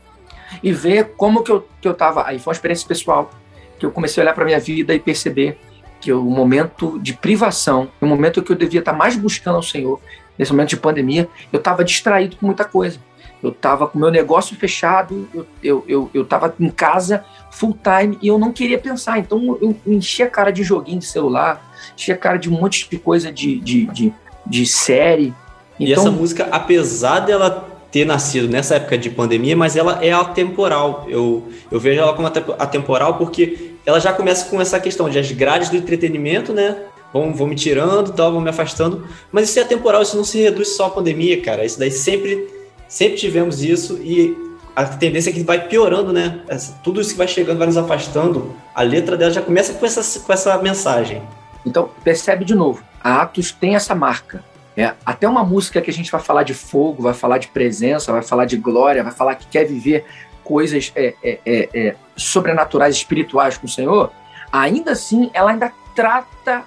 [0.62, 1.96] e ver como que eu que eu.
[2.24, 3.30] Aí foi uma experiência pessoal
[3.78, 5.58] que eu comecei a olhar para a minha vida e perceber
[6.00, 10.00] que o momento de privação, o momento que eu devia estar mais buscando ao Senhor,
[10.38, 12.98] nesse momento de pandemia, eu estava distraído com muita coisa.
[13.42, 15.28] Eu estava com meu negócio fechado,
[15.62, 19.18] eu eu eu estava em casa full time e eu não queria pensar.
[19.18, 21.62] Então eu enchi a cara de joguinho de celular,
[21.94, 24.14] enchi a cara de um monte de coisa de, de, de,
[24.46, 25.34] de série.
[25.78, 30.12] Então, e essa música, apesar dela ter nascido nessa época de pandemia, mas ela é
[30.12, 31.06] atemporal.
[31.08, 35.30] Eu, eu vejo ela como atemporal porque ela já começa com essa questão de as
[35.30, 36.76] grades do entretenimento, né?
[37.14, 39.06] Vão, me tirando, tal, vão me afastando.
[39.30, 41.64] Mas isso é temporal, isso não se reduz só à pandemia, cara.
[41.64, 42.48] Isso daí sempre,
[42.88, 44.36] sempre tivemos isso e
[44.74, 46.40] a tendência é que vai piorando, né?
[46.82, 48.54] Tudo isso que vai chegando vai nos afastando.
[48.74, 51.22] A letra dela já começa com essa, com essa mensagem.
[51.64, 54.44] Então, percebe de novo, a Atos tem essa marca.
[54.76, 58.10] É, até uma música que a gente vai falar de fogo, vai falar de presença,
[58.10, 60.04] vai falar de glória, vai falar que quer viver
[60.42, 64.10] coisas é, é, é, é sobrenaturais, espirituais com o Senhor,
[64.52, 66.64] ainda assim ela ainda trata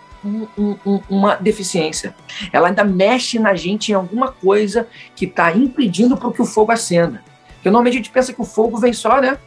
[0.58, 2.16] um, um, uma deficiência.
[2.52, 6.72] Ela ainda mexe na gente em alguma coisa que está impedindo para que o fogo
[6.72, 7.24] acenda.
[7.56, 9.38] Porque normalmente a gente pensa que o fogo vem só, né,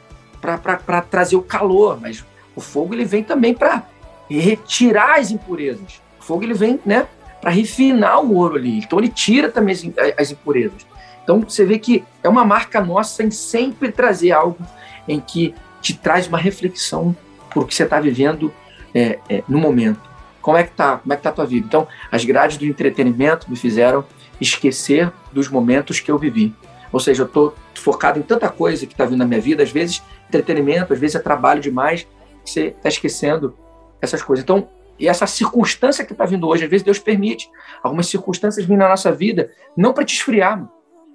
[0.41, 2.25] para trazer o calor, mas
[2.57, 3.87] o fogo ele vem também para
[4.29, 6.01] retirar as impurezas.
[6.21, 7.07] O fogo ele vem, né,
[7.41, 8.79] para refinar o ouro ali.
[8.79, 9.85] Então ele tira também as,
[10.19, 10.87] as impurezas.
[11.23, 14.59] Então você vê que é uma marca nossa em sempre trazer algo
[15.07, 17.17] em que te traz uma reflexão
[17.51, 18.53] por que você está vivendo
[18.95, 20.10] é, é, no momento.
[20.41, 20.99] Como é que tá?
[20.99, 21.67] Como é que tá a tua vida?
[21.67, 24.05] Então, as grades do entretenimento me fizeram
[24.41, 26.55] esquecer dos momentos que eu vivi.
[26.93, 29.71] Ou seja, eu estou focado em tanta coisa que está vindo na minha vida, às
[29.71, 32.07] vezes entretenimento, às vezes é trabalho demais,
[32.45, 33.57] você está esquecendo
[34.01, 34.43] essas coisas.
[34.43, 37.49] Então, e essa circunstância que está vindo hoje, às vezes Deus permite
[37.83, 40.69] algumas circunstâncias vindo na nossa vida, não para te esfriar,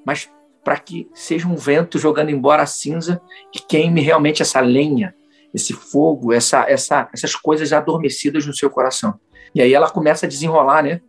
[0.06, 0.30] mas
[0.64, 3.22] para que seja um vento jogando embora a cinza
[3.54, 5.14] e queime realmente essa lenha,
[5.56, 9.18] esse fogo, essa, essa, essas coisas adormecidas no seu coração.
[9.56, 11.00] E aí ela começa a desenrolar, né?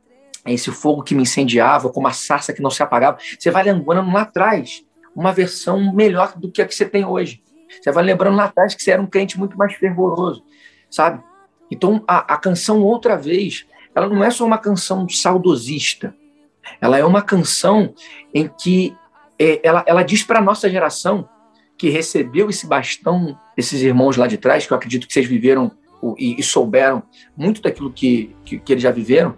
[0.46, 3.18] Esse fogo que me incendiava, como a sarça que não se apagava.
[3.36, 4.84] Você vai lembrando lá atrás
[5.16, 7.42] uma versão melhor do que a que você tem hoje.
[7.82, 10.44] Você vai lembrando lá atrás que você era um crente muito mais fervoroso,
[10.88, 11.20] sabe?
[11.68, 16.14] Então a, a canção, outra vez, ela não é só uma canção saudosista.
[16.80, 17.92] Ela é uma canção
[18.32, 18.96] em que
[19.40, 21.28] é, ela, ela diz para a nossa geração
[21.76, 25.70] que recebeu esse bastão desses irmãos lá de trás, que eu acredito que vocês viveram
[26.18, 27.02] e, souberam
[27.36, 29.34] muito daquilo que, que, que eles já viveram,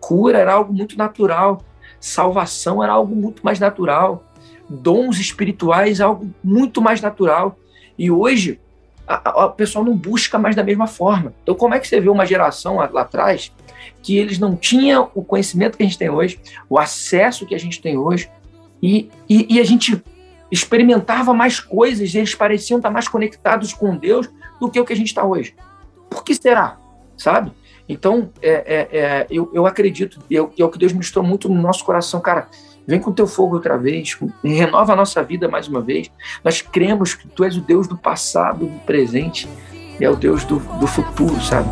[0.00, 1.62] cura era algo muito natural,
[1.98, 4.24] salvação era algo muito mais natural,
[4.68, 7.58] dons espirituais algo muito mais natural.
[7.98, 8.60] E hoje
[9.36, 11.34] o pessoal não busca mais da mesma forma.
[11.42, 13.52] Então, como é que você vê uma geração lá, lá atrás
[14.02, 17.58] que eles não tinham o conhecimento que a gente tem hoje, o acesso que a
[17.58, 18.30] gente tem hoje,
[18.82, 20.02] e, e, e a gente
[20.50, 24.28] experimentava mais coisas, eles pareciam estar mais conectados com Deus
[24.60, 25.54] do que o que a gente está hoje.
[26.08, 26.78] Por que será?
[27.16, 27.52] Sabe?
[27.88, 31.60] Então, é, é, é, eu, eu acredito, é, é o que Deus ministrou muito no
[31.60, 32.48] nosso coração, cara.
[32.86, 36.10] Vem com teu fogo outra vez, renova a nossa vida mais uma vez.
[36.42, 39.48] Nós cremos que tu és o Deus do passado, do presente,
[40.00, 41.68] e é o Deus do, do futuro, sabe?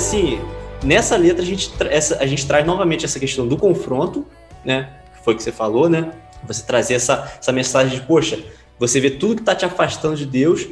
[0.00, 0.40] Assim,
[0.82, 4.26] nessa letra a gente, essa, a gente traz novamente essa questão do confronto,
[4.64, 4.88] né?
[5.22, 6.12] Foi o que você falou, né?
[6.46, 8.38] Você trazer essa, essa mensagem de, poxa,
[8.78, 10.66] você vê tudo que está te afastando de Deus.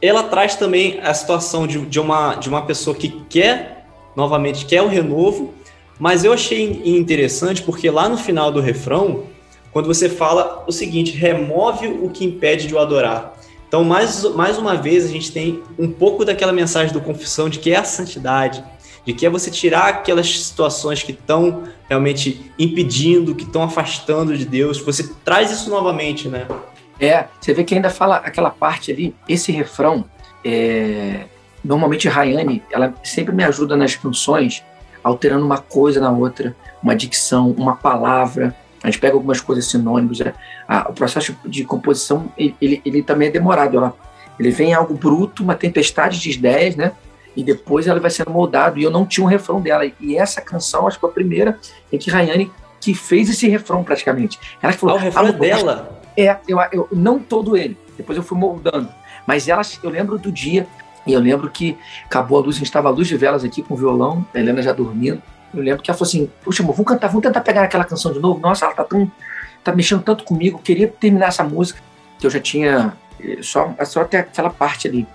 [0.00, 4.82] Ela traz também a situação de, de, uma, de uma pessoa que quer, novamente, quer
[4.82, 5.54] o renovo,
[5.98, 9.24] mas eu achei interessante porque lá no final do refrão,
[9.72, 13.35] quando você fala o seguinte, remove o que impede de o adorar.
[13.68, 17.58] Então, mais, mais uma vez, a gente tem um pouco daquela mensagem do confissão de
[17.58, 18.62] que é a santidade,
[19.04, 24.44] de que é você tirar aquelas situações que estão realmente impedindo, que estão afastando de
[24.44, 24.80] Deus.
[24.80, 26.46] Você traz isso novamente, né?
[26.98, 30.04] É, você vê que ainda fala aquela parte ali, esse refrão,
[30.44, 31.26] é,
[31.62, 34.64] normalmente Rayane, ela sempre me ajuda nas canções,
[35.04, 40.20] alterando uma coisa na outra, uma dicção, uma palavra, a gente pega algumas coisas sinônimos.
[40.20, 40.32] É,
[40.68, 43.76] a, o processo de composição ele, ele, ele também é demorado.
[43.76, 43.92] Ela,
[44.38, 46.92] ele vem algo bruto, uma tempestade de ideias, né?
[47.34, 48.78] E depois ela vai sendo moldado.
[48.78, 49.84] E eu não tinha um refrão dela.
[50.00, 51.58] E essa canção, acho que foi a primeira
[51.92, 52.48] em que Rayane
[52.80, 54.38] que fez esse refrão praticamente.
[54.62, 54.94] Ela que falou.
[54.94, 56.00] Ah, o refrão é dela?
[56.16, 57.76] É, eu, eu, não todo ele.
[57.96, 58.88] Depois eu fui moldando.
[59.26, 60.64] Mas ela, eu lembro do dia,
[61.04, 63.62] e eu lembro que acabou a luz, a gente estava à luz de velas aqui
[63.62, 65.20] com o violão, a Helena já dormindo.
[65.54, 68.12] Eu lembro que ela falou assim: Poxa, amor, vamos cantar, vamos tentar pegar aquela canção
[68.12, 68.40] de novo.
[68.40, 69.10] Nossa, ela tá tão.
[69.62, 70.58] tá mexendo tanto comigo.
[70.58, 71.80] Queria terminar essa música,
[72.18, 72.96] que eu já tinha.
[73.20, 75.06] Eh, só, só até aquela parte ali.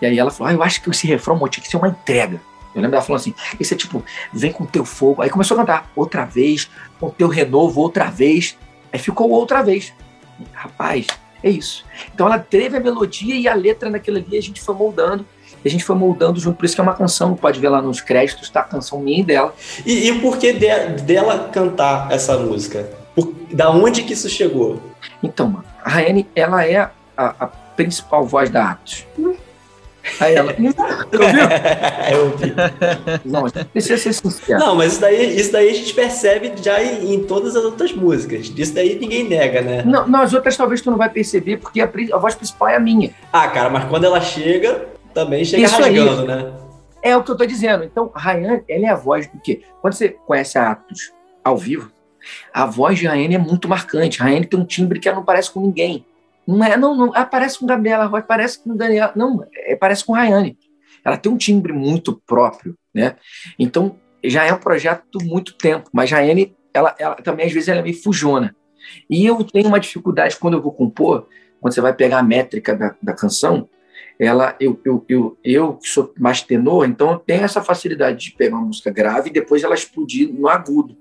[0.00, 1.88] E aí ela falou: Ah, eu acho que esse refrão amor, tinha que ser uma
[1.88, 2.40] entrega.
[2.74, 5.22] Eu lembro dela falando assim: Esse é tipo, vem com teu fogo.
[5.22, 8.56] Aí começou a cantar outra vez, com teu renovo outra vez.
[8.92, 9.92] Aí ficou outra vez.
[10.52, 11.06] Rapaz,
[11.42, 11.84] é isso.
[12.14, 15.26] Então ela teve a melodia e a letra naquilo ali, a gente foi moldando.
[15.64, 17.82] E a gente foi moldando junto, por isso que é uma canção, pode ver lá
[17.82, 18.60] nos créditos, tá?
[18.60, 19.54] A canção minha e dela.
[19.84, 20.68] E, e por que de,
[21.02, 22.88] dela cantar essa música?
[23.14, 24.80] Por, da onde que isso chegou?
[25.22, 29.06] Então, mano, a Rayane, ela é a, a principal voz da Atos.
[30.20, 30.54] Aí ela.
[32.10, 32.54] Eu vi.
[33.24, 34.58] Não, precisa ser sincero.
[34.58, 37.92] Não, mas isso daí, isso daí a gente percebe já em, em, todas as outras
[37.92, 38.50] músicas.
[38.56, 39.82] Isso daí ninguém nega, né?
[39.84, 42.80] Não, nas outras talvez tu não vai perceber, porque a, a voz principal é a
[42.80, 43.10] minha.
[43.32, 44.86] Ah, cara, mas quando ela chega,
[45.18, 46.26] também chega Isso rasgando, aí.
[46.26, 46.52] né?
[47.02, 47.84] É o que eu estou dizendo.
[47.84, 49.62] Então, a Rayane, ela é a voz do quê?
[49.80, 51.12] Quando você conhece a Atos
[51.42, 51.90] ao vivo,
[52.52, 54.20] a voz de Rayane é muito marcante.
[54.20, 56.04] A Rayane tem um timbre que ela não parece com ninguém.
[56.46, 59.12] Não é, não, não aparece com Gabriela, parece com Daniela.
[59.16, 60.56] Não, é, parece com Rayane.
[61.04, 63.16] Ela tem um timbre muito próprio, né?
[63.58, 67.80] Então, já é um projeto muito tempo, mas Rayane, ela, ela também às vezes ela
[67.80, 68.54] é meio fujona.
[69.08, 71.28] E eu tenho uma dificuldade quando eu vou compor,
[71.60, 73.68] quando você vai pegar a métrica da, da canção,
[74.18, 78.32] ela, eu, eu, eu, eu que sou mais tenor, então eu tenho essa facilidade de
[78.32, 80.96] pegar uma música grave e depois ela explodir no agudo.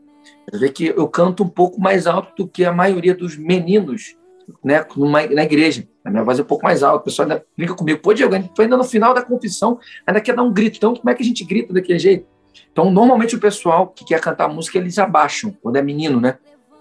[0.49, 4.15] Você vê que eu canto um pouco mais alto do que a maioria dos meninos
[4.63, 5.87] né, numa, na igreja.
[6.03, 7.99] A minha voz é um pouco mais alta, o pessoal ainda brinca comigo.
[8.01, 11.13] Pô, Diego, estou ainda no final da confissão, ainda quer dar um gritão, como é
[11.13, 12.25] que a gente grita daquele jeito?
[12.71, 16.37] Então, normalmente o pessoal que quer cantar música, eles abaixam, quando é menino, né?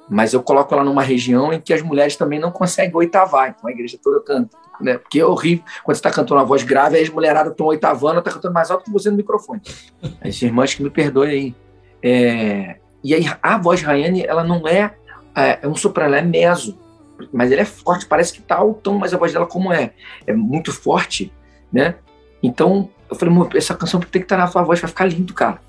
[0.09, 3.69] Mas eu coloco ela numa região em que as mulheres também não conseguem oitavar, então
[3.69, 4.99] a igreja toda canta né?
[4.99, 8.19] Porque é horrível quando você está cantando uma voz grave, aí as mulheradas estão oitavando,
[8.19, 9.61] está cantando mais alto que você no microfone.
[10.21, 11.55] As irmãs que me perdoem aí.
[12.03, 12.77] É...
[13.03, 14.95] E aí a voz Rayane, ela não é,
[15.35, 16.79] é, é um soprano, ela é meso,
[17.33, 19.93] mas ela é forte, parece que tá altão, mas a voz dela como é?
[20.27, 21.33] É muito forte,
[21.73, 21.97] né?
[22.43, 25.61] Então, eu falei, essa canção tem que estar na sua voz, vai ficar lindo, cara.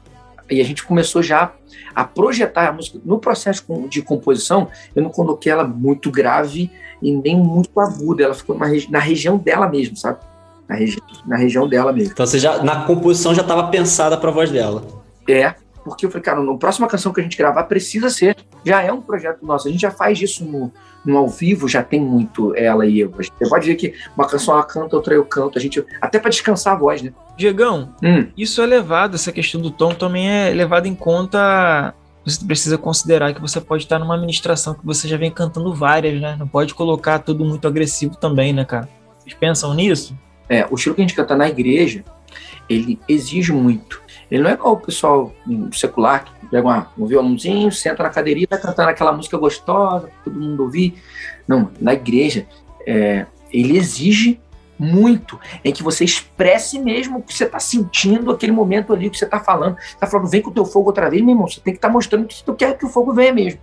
[0.50, 1.52] E a gente começou já
[1.94, 3.00] a projetar a música.
[3.04, 6.72] No processo de composição, eu não coloquei ela muito grave,
[7.02, 8.24] e nem muito aguda.
[8.24, 10.20] Ela ficou na região dela mesmo, sabe?
[10.68, 12.12] Na, regi na região dela mesmo.
[12.12, 14.84] Então você já, na composição já estava pensada para a voz dela.
[15.28, 15.56] É,
[15.88, 18.36] porque eu falei, cara, na próxima canção que a gente gravar precisa ser.
[18.66, 19.68] Já é um projeto nosso.
[19.68, 20.72] A gente já faz isso no,
[21.06, 23.10] no ao vivo, já tem muito ela e eu.
[23.12, 25.58] Você pode ver que uma canção ela canta, outra eu canto.
[25.58, 27.14] A gente, até para descansar a voz, né?
[27.38, 28.28] Diegão, hum.
[28.36, 31.94] isso é levado, essa questão do tom também é levado em conta
[32.28, 36.20] você precisa considerar que você pode estar numa administração que você já vem cantando várias,
[36.20, 36.36] né?
[36.38, 38.90] Não pode colocar tudo muito agressivo também, né, cara?
[39.18, 40.18] Vocês pensam nisso?
[40.50, 42.04] É, o estilo que a gente canta na igreja,
[42.68, 44.02] ele exige muito.
[44.30, 45.34] Ele não é igual o pessoal
[45.72, 50.10] secular que pega uma, um violãozinho, senta na cadeirinha e vai cantando aquela música gostosa,
[50.24, 51.02] todo mundo ouvir.
[51.48, 52.46] Não, na igreja,
[52.86, 54.40] é, ele exige
[54.80, 59.18] muito, em que você expresse mesmo o que você está sentindo, aquele momento ali que
[59.18, 59.78] você está falando.
[59.80, 61.88] Está falando, vem com o teu fogo outra vez, meu irmão, você tem que estar
[61.88, 63.60] tá mostrando que tu quer que o fogo venha mesmo.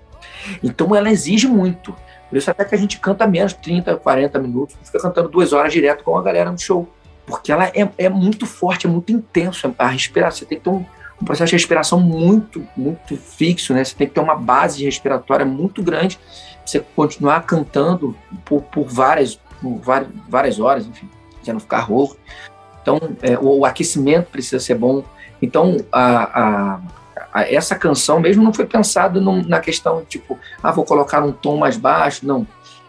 [0.62, 1.94] Então ela exige muito.
[2.28, 5.72] Por isso até que a gente canta menos, 30, 40 minutos, fica cantando duas horas
[5.72, 6.88] direto com a galera no show.
[7.26, 9.74] Porque ela é, é muito forte, é muito intenso.
[9.78, 10.84] A respiração, você tem que ter um,
[11.20, 13.82] um processo de respiração muito, muito fixo, né?
[13.82, 16.18] Você tem que ter uma base respiratória muito grande
[16.64, 19.38] você continuar cantando por, por várias,
[19.82, 21.08] várias, várias horas, enfim,
[21.42, 22.16] já não ficar rouco.
[22.80, 25.04] Então, é, o, o, aquecimento precisa ser bom.
[25.40, 26.80] Então, a, a,
[27.32, 31.56] a, essa canção mesmo não foi pensada na questão, tipo, ah, vou colocar um tom
[31.56, 32.26] mais baixo.
[32.26, 32.46] Não.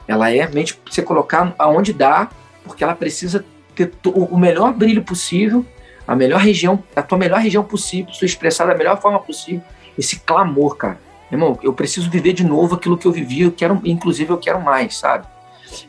[0.08, 2.30] Ela é realmente você colocar aonde dá,
[2.64, 3.44] porque ela precisa
[3.76, 5.66] ter o melhor brilho possível,
[6.08, 9.62] a melhor região, a tua melhor região possível, se expressar da melhor forma possível.
[9.98, 11.00] Esse clamor, cara.
[11.32, 14.62] Irmão, eu preciso viver de novo aquilo que eu vivi, eu quero, inclusive eu quero
[14.62, 15.26] mais, sabe?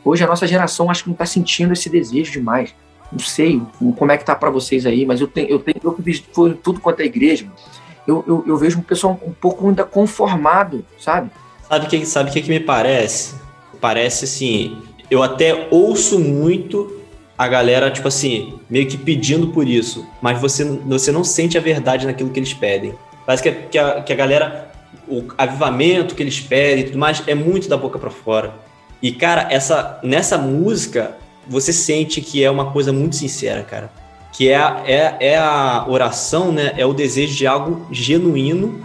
[0.03, 2.73] Hoje a nossa geração acho que não está sentindo esse desejo demais.
[3.11, 3.61] Não sei
[3.97, 6.19] como é que tá para vocês aí, mas eu tenho, eu tenho, eu vi
[6.61, 7.47] tudo quanto é igreja.
[8.05, 11.29] Eu, eu, eu, vejo um pessoal um pouco ainda conformado, sabe?
[11.67, 13.35] Sabe o que, sabe que, que me parece?
[13.79, 14.81] Parece assim,
[15.11, 17.01] eu até ouço muito
[17.37, 21.61] a galera, tipo assim, meio que pedindo por isso, mas você, você não sente a
[21.61, 22.95] verdade naquilo que eles pedem.
[23.25, 24.71] Parece que, que, a, que a galera,
[25.07, 28.55] o avivamento que eles pedem e tudo mais, é muito da boca para fora.
[29.01, 31.17] E, cara, essa, nessa música,
[31.47, 33.91] você sente que é uma coisa muito sincera, cara.
[34.33, 36.73] Que é, a, é, é a oração, né?
[36.77, 38.81] É o desejo de algo genuíno.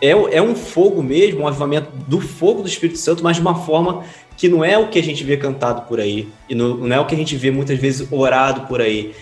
[0.00, 3.54] É, é um fogo mesmo, um avivamento do fogo do Espírito Santo, mas de uma
[3.54, 4.02] forma
[4.36, 6.28] que não é o que a gente vê cantado por aí.
[6.48, 9.14] E não, não é o que a gente vê muitas vezes orado por aí.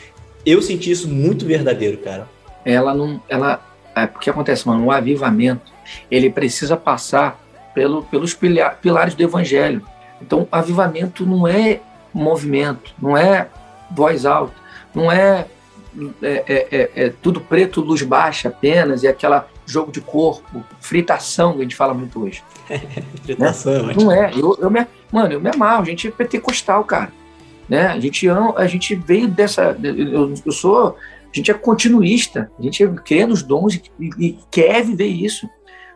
[0.44, 2.28] Eu senti isso muito verdadeiro, cara.
[2.64, 3.20] Ela não.
[3.28, 3.60] Ela.
[3.94, 5.72] É porque acontece, mano, o avivamento,
[6.10, 7.40] ele precisa passar
[7.74, 9.84] pelo, pelos pilares do evangelho.
[10.22, 11.80] Então, avivamento não é
[12.14, 13.48] movimento, não é
[13.90, 14.54] voz alta,
[14.94, 15.46] não é,
[16.22, 21.52] é, é, é, é tudo preto, luz baixa apenas, e aquela jogo de corpo, fritação,
[21.52, 22.42] que a gente fala muito hoje.
[23.24, 23.94] fritação, né?
[23.96, 24.30] Não é.
[24.34, 27.12] Eu, eu me, mano, eu me amarro, a gente é pentecostal, cara.
[27.68, 27.86] Né?
[27.86, 29.76] A, gente, a gente veio dessa.
[29.82, 30.96] Eu, eu sou.
[31.32, 35.48] A gente é continuista, a gente crê nos dons e, e quer viver isso.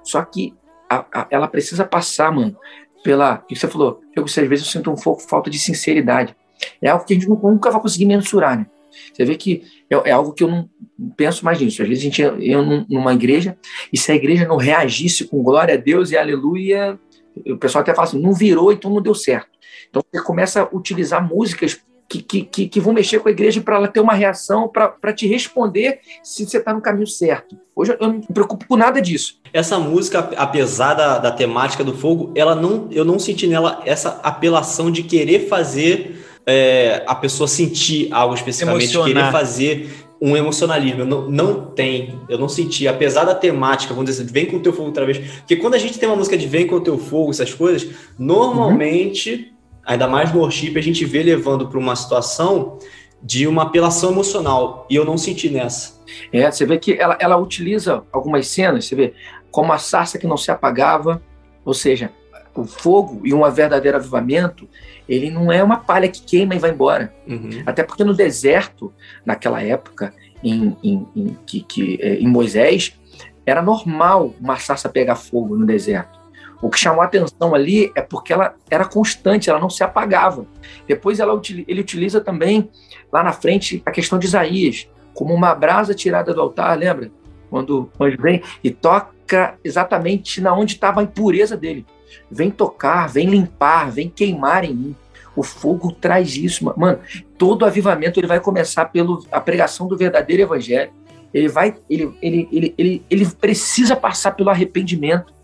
[0.04, 0.54] Só que
[0.88, 2.56] a, a, ela precisa passar, mano,
[3.02, 3.36] pela.
[3.36, 4.00] O que você falou?
[4.14, 6.36] Eu, às vezes eu sinto um pouco falta de sinceridade.
[6.80, 8.66] É algo que a gente nunca vai conseguir mensurar, né?
[9.12, 10.70] Você vê que é, é algo que eu não
[11.16, 11.82] penso mais nisso.
[11.82, 13.56] Às vezes a gente ia numa igreja
[13.92, 16.98] e se a igreja não reagisse com glória a Deus e aleluia,
[17.46, 19.50] o pessoal até fala assim, não virou, então não deu certo.
[19.88, 23.76] Então você começa a utilizar músicas que, que, que, vão mexer com a igreja para
[23.76, 27.56] ela ter uma reação, para te responder se você está no caminho certo.
[27.74, 29.40] Hoje eu não me preocupo com nada disso.
[29.52, 34.20] Essa música, apesar da, da temática do fogo, ela não, eu não senti nela essa
[34.22, 39.08] apelação de querer fazer é, a pessoa sentir algo especificamente, Emocionar.
[39.08, 41.04] querer fazer um emocionalismo.
[41.04, 44.60] Não, não tem, eu não senti, apesar da temática, vamos dizer assim, vem com o
[44.60, 45.18] teu fogo outra vez.
[45.18, 47.86] Porque quando a gente tem uma música de vem com o teu fogo, essas coisas,
[48.18, 49.44] normalmente, uhum.
[49.84, 52.78] ainda mais no worship, a gente vê levando para uma situação
[53.22, 54.86] de uma apelação emocional.
[54.88, 56.02] E eu não senti nessa.
[56.32, 59.12] É, você vê que ela, ela utiliza algumas cenas, você vê,
[59.50, 61.20] como a sarça que não se apagava,
[61.66, 62.10] ou seja,
[62.54, 64.66] o fogo e um verdadeiro avivamento,
[65.08, 67.12] ele não é uma palha que queima e vai embora.
[67.26, 67.62] Uhum.
[67.66, 68.92] Até porque no deserto,
[69.24, 72.98] naquela época, em, em, em, que, que, é, em Moisés,
[73.46, 76.18] era normal uma sarça pegar fogo no deserto.
[76.62, 80.46] O que chamou a atenção ali é porque ela era constante, ela não se apagava.
[80.88, 81.38] Depois ela,
[81.68, 82.70] ele utiliza também,
[83.12, 87.10] lá na frente, a questão de Isaías, como uma brasa tirada do altar, lembra?
[87.50, 91.84] Quando o anjo vem e toca exatamente na onde estava a impureza dele.
[92.30, 94.96] Vem tocar, vem limpar, vem queimar em mim.
[95.36, 97.00] O fogo traz isso, mano.
[97.36, 100.92] Todo avivamento ele vai começar pela pregação do verdadeiro evangelho.
[101.32, 105.34] Ele vai, ele, ele, ele, ele, ele precisa passar pelo arrependimento.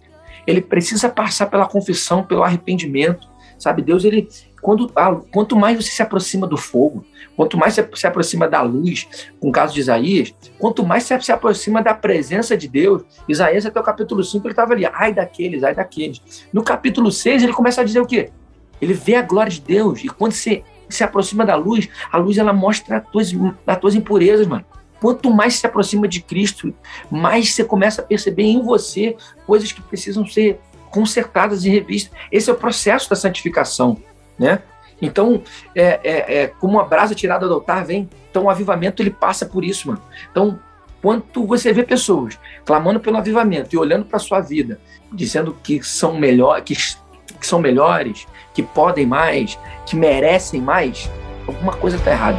[0.47, 3.29] Ele precisa passar pela confissão, pelo arrependimento.
[3.59, 4.29] Sabe, Deus, ele,
[4.61, 4.93] quando,
[5.31, 7.05] quanto mais você se aproxima do fogo,
[7.37, 9.09] quanto mais você se aproxima da luz,
[9.39, 13.65] com o caso de Isaías, quanto mais você se aproxima da presença de Deus, Isaías
[13.65, 16.47] até o capítulo 5 ele estava ali, ai daqueles, ai daqueles.
[16.53, 18.31] No capítulo 6 ele começa a dizer o quê?
[18.81, 22.37] Ele vê a glória de Deus, e quando você se aproxima da luz, a luz
[22.37, 23.33] ela mostra as tuas,
[23.67, 24.65] as tuas impurezas, mano.
[25.01, 26.75] Quanto mais se aproxima de Cristo,
[27.11, 32.13] mais você começa a perceber em você coisas que precisam ser consertadas e revistas.
[32.31, 33.97] Esse é o processo da santificação
[34.41, 34.61] né?
[35.01, 35.43] Então,
[35.75, 39.47] é, é, é, como uma brasa tirada do altar vem, então o avivamento ele passa
[39.47, 40.03] por isso, mano.
[40.31, 40.59] Então,
[41.01, 44.81] quanto você vê pessoas clamando pelo avivamento e olhando para sua vida,
[45.13, 51.11] dizendo que são melhor, que, que são melhores, que podem mais, que merecem mais,
[51.47, 52.39] alguma coisa está errada.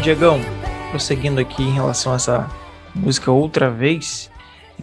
[0.00, 0.40] Diegão,
[0.90, 2.50] prosseguindo aqui em relação a essa
[2.94, 4.30] música outra vez,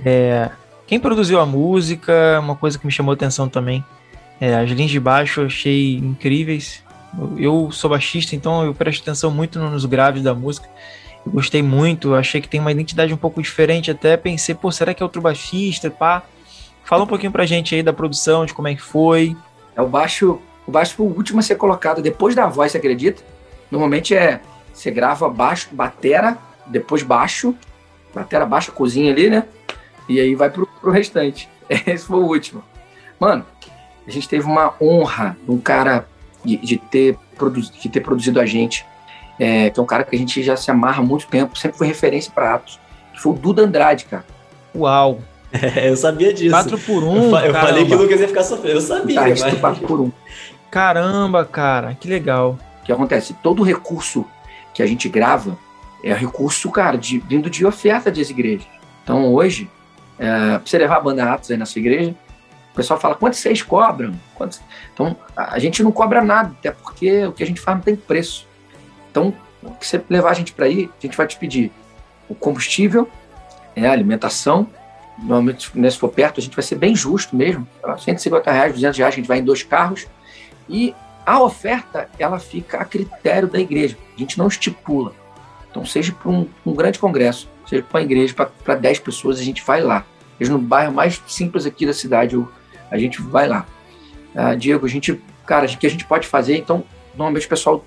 [0.05, 0.51] é,
[0.86, 3.84] quem produziu a música, uma coisa que me chamou atenção também,
[4.39, 6.84] é, as linhas de baixo eu achei incríveis.
[7.18, 10.70] Eu, eu sou baixista, então eu presto atenção muito nos graves da música.
[11.26, 13.89] Eu gostei muito, achei que tem uma identidade um pouco diferente.
[13.89, 15.89] Até pensei, pô, será que é outro baixista?
[15.89, 16.22] Pá.
[16.84, 19.36] Fala um pouquinho pra gente aí da produção, de como é que foi.
[19.76, 22.78] É o baixo, o baixo foi o último a ser colocado depois da voz, você
[22.78, 23.24] acredita?
[23.72, 24.39] Normalmente é
[24.78, 27.55] você grava baixo, batera, depois baixo,
[28.13, 29.43] batera baixa, cozinha ali, né?
[30.07, 31.49] E aí vai pro, pro restante.
[31.67, 32.63] Esse foi o último.
[33.19, 33.43] Mano,
[34.07, 36.07] a gente teve uma honra um cara
[36.45, 38.86] de, de ter, produ de ter produzido a gente,
[39.39, 41.78] é, que é um cara que a gente já se amarra há muito tempo, sempre
[41.78, 42.80] foi referência para Atos,
[43.13, 44.25] que foi o Duda Andrade, cara.
[44.75, 45.19] Uau!
[45.51, 46.51] É, eu sabia disso.
[46.51, 49.15] 4 por 1 um, Eu, eu falei que o Lucas ia ficar sofrendo, eu sabia.
[49.15, 49.59] Tá, mas...
[49.59, 50.11] 4 por 1 um.
[50.69, 52.59] Caramba, cara, que legal.
[52.82, 53.34] O que acontece?
[53.41, 54.25] Todo recurso
[54.78, 55.57] que a gente grava
[56.03, 58.67] é recurso, cara, de, vindo de oferta das igrejas.
[59.03, 59.67] Então, hoje,
[60.19, 62.15] é, pra você levar a banda Atos aí na sua igreja,
[62.71, 64.13] o pessoal fala, quanto vocês cobram?
[64.36, 64.61] Quantos?
[64.93, 67.95] Então, a gente não cobra nada, até porque o que a gente faz não tem
[67.95, 68.45] preço.
[69.09, 69.34] Então,
[69.82, 71.71] se você levar a gente para aí, a gente vai te pedir
[72.30, 73.09] o combustível,
[73.75, 74.69] é, a alimentação,
[75.17, 77.67] normalmente, né, se for perto, a gente vai ser bem justo mesmo,
[77.97, 80.05] 150 reais, 200 reais, a gente vai em dois carros,
[80.69, 80.93] e
[81.28, 83.97] a oferta, ela fica a critério da igreja.
[84.15, 85.13] A gente não estipula.
[85.69, 89.43] Então, seja para um, um, grande congresso, seja para uma igreja para 10 pessoas, a
[89.43, 90.05] gente vai lá.
[90.38, 92.41] Seja no bairro mais simples aqui da cidade,
[92.89, 93.65] a gente vai lá.
[94.34, 96.55] Ah, Diego, a gente, cara, o que a gente pode fazer?
[96.55, 97.84] Então, normalmente o pessoal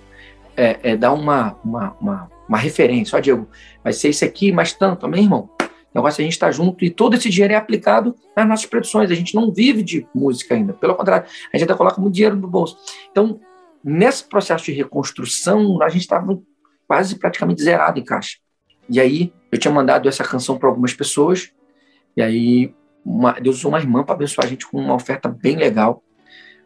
[0.54, 3.16] é, é, dá uma, uma, uma, uma referência.
[3.16, 3.48] Ó, Diego,
[3.82, 5.48] vai ser isso aqui, mais tanto, amém, irmão?
[5.92, 8.46] O negócio é a gente estar tá junto e todo esse dinheiro é aplicado nas
[8.46, 9.10] nossas produções.
[9.10, 10.72] A gente não vive de música ainda.
[10.72, 12.78] Pelo contrário, a gente ainda coloca muito dinheiro no bolso.
[13.10, 13.40] Então,
[13.82, 16.38] nesse processo de reconstrução, a gente estava
[16.86, 18.38] quase praticamente zerado em caixa.
[18.88, 21.52] E aí, eu tinha mandado essa canção para algumas pessoas.
[22.16, 22.74] E aí,
[23.04, 26.02] uma, Deus usou uma irmã para abençoar a gente com uma oferta bem legal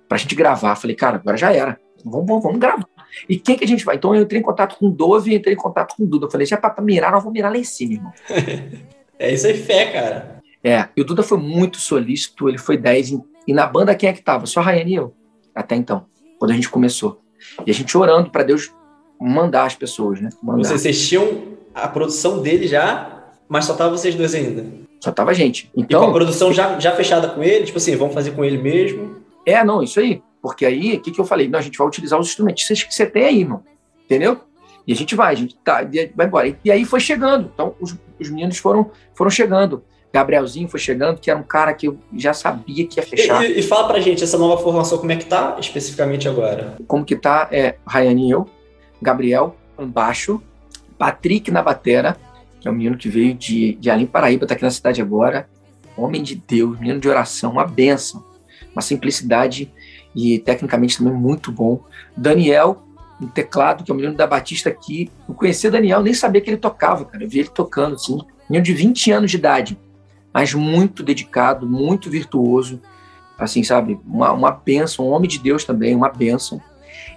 [0.09, 0.77] para a gente gravar.
[0.77, 1.79] Falei, cara, agora já era.
[2.05, 2.87] Vamos, vamos, vamos gravar.
[3.29, 3.97] E quem que a gente vai?
[3.97, 6.27] Então eu entrei em contato com o Dove e entrei em contato com o Duda.
[6.27, 8.12] Eu falei, já para mirar, nós vamos mirar lá em cima, irmão.
[9.25, 10.43] é isso aí, fé, cara.
[10.62, 13.18] É, e o Duda foi muito solícito, ele foi 10.
[13.47, 14.47] E na banda quem é que tava?
[14.47, 15.14] Só a Rayane e eu,
[15.55, 16.07] até então,
[16.39, 17.20] quando a gente começou.
[17.66, 18.72] E a gente orando para Deus
[19.20, 20.31] mandar as pessoas, né?
[20.43, 20.64] Mandar.
[20.64, 24.64] Vocês, vocês tinham a produção dele já, mas só tava vocês dois ainda.
[25.01, 25.70] Só tava a gente.
[25.77, 28.43] Então, e com a produção já, já fechada com ele, tipo assim, vamos fazer com
[28.43, 29.16] ele mesmo.
[29.45, 30.22] É, não, isso aí.
[30.41, 31.49] Porque aí, o que, que eu falei?
[31.49, 33.62] Não, a gente vai utilizar os instrumentistas que você tem aí, irmão.
[34.05, 34.41] Entendeu?
[34.87, 35.81] E a gente vai, a gente tá,
[36.14, 36.59] vai embora.
[36.64, 37.51] E aí foi chegando.
[37.53, 39.83] Então, os, os meninos foram, foram chegando.
[40.12, 43.45] Gabrielzinho foi chegando, que era um cara que eu já sabia que ia fechar.
[43.45, 46.77] E, e, fala pra gente, essa nova formação, como é que tá especificamente agora?
[46.87, 48.49] Como que tá é Rayane e eu,
[49.03, 50.41] Gabriel, baixo,
[50.97, 52.17] Patrick na batera,
[52.61, 55.49] que é um menino que veio de, de Alim Paraíba, tá aqui na cidade agora.
[55.97, 58.25] Homem de Deus, menino de oração, uma benção,
[58.73, 59.73] uma simplicidade
[60.15, 61.81] e tecnicamente também muito bom.
[62.17, 62.84] Daniel,
[63.21, 65.11] um teclado, que é o menino da Batista aqui.
[65.29, 67.25] Eu conhecia Daniel, nem sabia que ele tocava, cara.
[67.25, 68.19] Eu vi ele tocando, assim.
[68.49, 69.79] Menino de 20 anos de idade,
[70.33, 72.81] mas muito dedicado, muito virtuoso.
[73.39, 73.99] Assim, sabe?
[74.07, 76.61] Uma, uma bênção, um homem de Deus também, uma bênção.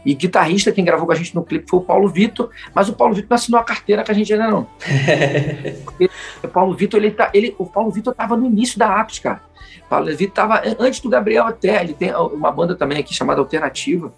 [0.06, 2.94] E guitarrista, quem gravou com a gente no clipe foi o Paulo Vitor, mas o
[2.94, 4.68] Paulo Vitor não assinou a carteira com a gente ainda não.
[6.44, 9.42] o Paulo Vitor, ele tá, ele, o Paulo Vitor estava no início da Atos, cara.
[9.90, 11.82] Paulo Levi estava antes do Gabriel até.
[11.82, 14.14] Ele tem uma banda também aqui chamada Alternativa.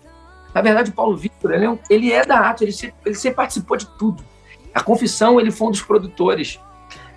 [0.54, 2.76] Na verdade, o Paulo Vitor, ele, é, um, ele é da arte, ele,
[3.06, 4.24] ele sempre participou de tudo.
[4.74, 6.60] A Confissão, ele foi um dos produtores.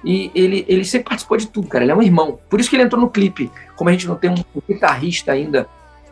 [0.04, 1.84] E ele, ele sempre participou de tudo, cara.
[1.84, 2.38] Ele é um irmão.
[2.50, 3.50] Por isso que ele entrou no clipe.
[3.76, 5.68] Como a gente não tem um guitarrista ainda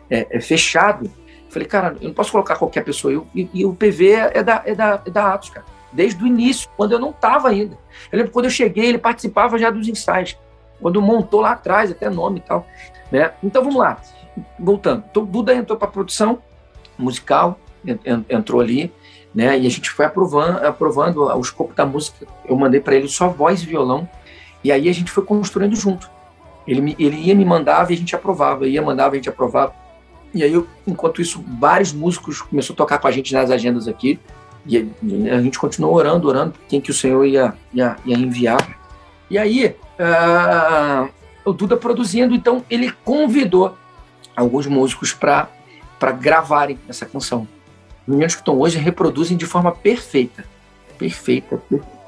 [0.09, 1.11] é, é fechado,
[1.49, 3.13] falei, cara, eu não posso colocar qualquer pessoa.
[3.13, 5.65] Eu, e, e, o PV é da, é, da, é da Atos, cara.
[5.91, 7.77] Desde o início, quando eu não estava ainda.
[8.11, 10.37] Eu lembro quando eu cheguei, ele participava já dos ensaios
[10.81, 12.65] quando montou lá atrás, até nome e tal.
[13.11, 13.31] Né?
[13.43, 14.01] Então vamos lá,
[14.57, 15.03] voltando.
[15.09, 16.39] Então, Duda entrou para a produção
[17.03, 17.59] musical,
[18.29, 18.91] entrou ali,
[19.33, 19.57] né?
[19.57, 22.27] E a gente foi aprovando, aprovando o escopo da música.
[22.45, 24.07] Eu mandei para ele só voz e violão,
[24.63, 26.09] e aí a gente foi construindo junto.
[26.67, 29.73] Ele, ele ia me mandava e a gente aprovava, ia mandava e a gente aprovava.
[30.33, 33.87] E aí, eu, enquanto isso, vários músicos começaram a tocar com a gente nas agendas
[33.87, 34.19] aqui.
[34.65, 38.79] E a gente continuou orando, orando quem que o Senhor ia, ia, ia enviar.
[39.29, 41.09] E aí, uh,
[41.43, 43.75] o Duda produzindo, então ele convidou
[44.35, 45.49] alguns músicos para
[46.09, 47.47] gravarem essa canção.
[48.07, 50.43] Os meninos que estão hoje reproduzem de forma perfeita.
[50.97, 51.61] Perfeita,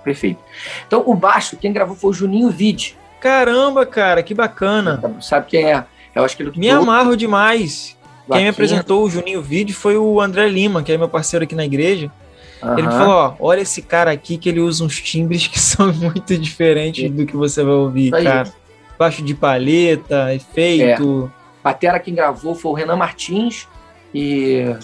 [0.04, 0.41] perfeita.
[0.88, 2.98] Então, o baixo, quem gravou foi o Juninho Vide.
[3.20, 5.02] Caramba, cara, que bacana.
[5.22, 5.84] Sabe quem é?
[6.16, 7.96] Eu acho que ele Me amarro demais.
[8.32, 11.56] Quem me apresentou o Juninho Vide foi o André Lima, que é meu parceiro aqui
[11.56, 12.12] na igreja.
[12.62, 12.78] Uhum.
[12.78, 16.38] Ele falou: ó, olha esse cara aqui que ele usa uns timbres que são muito
[16.38, 18.52] diferentes do que você vai ouvir, cara.
[18.98, 21.32] Baixo de palheta, efeito.
[21.39, 21.44] É.
[21.64, 23.68] Batera quem gravou foi o Renan Martins
[24.14, 24.76] e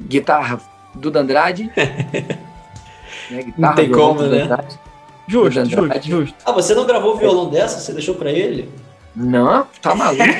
[0.00, 0.60] guitarra
[0.94, 1.70] Duda Andrade.
[3.30, 3.42] né?
[3.42, 4.42] Guitarra, não tem como, né?
[4.42, 4.78] Andrade.
[5.26, 6.36] Justo, justo, justo.
[6.46, 7.80] Ah, você não gravou o violão dessa?
[7.80, 8.70] Você deixou pra ele?
[9.14, 10.24] Não, tá maluco.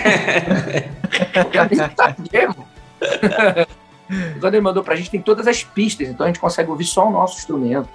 [1.95, 2.17] tá
[4.41, 7.07] quando ele mandou pra gente, tem todas as pistas, então a gente consegue ouvir só
[7.07, 7.89] o nosso instrumento.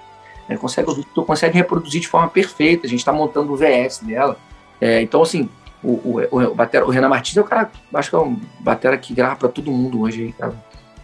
[0.47, 2.85] A gente consegue ouvir, consegue reproduzir de forma perfeita.
[2.85, 4.37] A gente está montando o VS dela.
[4.79, 5.49] É, então, assim,
[5.83, 8.97] o, o, o, batera, o Renan Martins é o cara, acho que é um batera
[8.97, 10.33] que grava para todo mundo hoje.
[10.37, 10.53] Cara.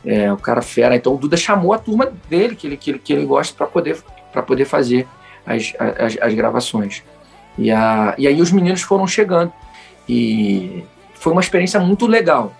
[0.06, 0.96] É o cara fera.
[0.96, 3.68] Então o Duda chamou a turma dele, que ele, que ele, que ele gosta, para
[3.68, 4.02] poder,
[4.48, 5.06] poder fazer
[5.46, 7.04] as, as, as gravações.
[7.58, 9.52] E, a, e aí os meninos foram chegando.
[10.08, 12.54] E foi uma experiência muito legal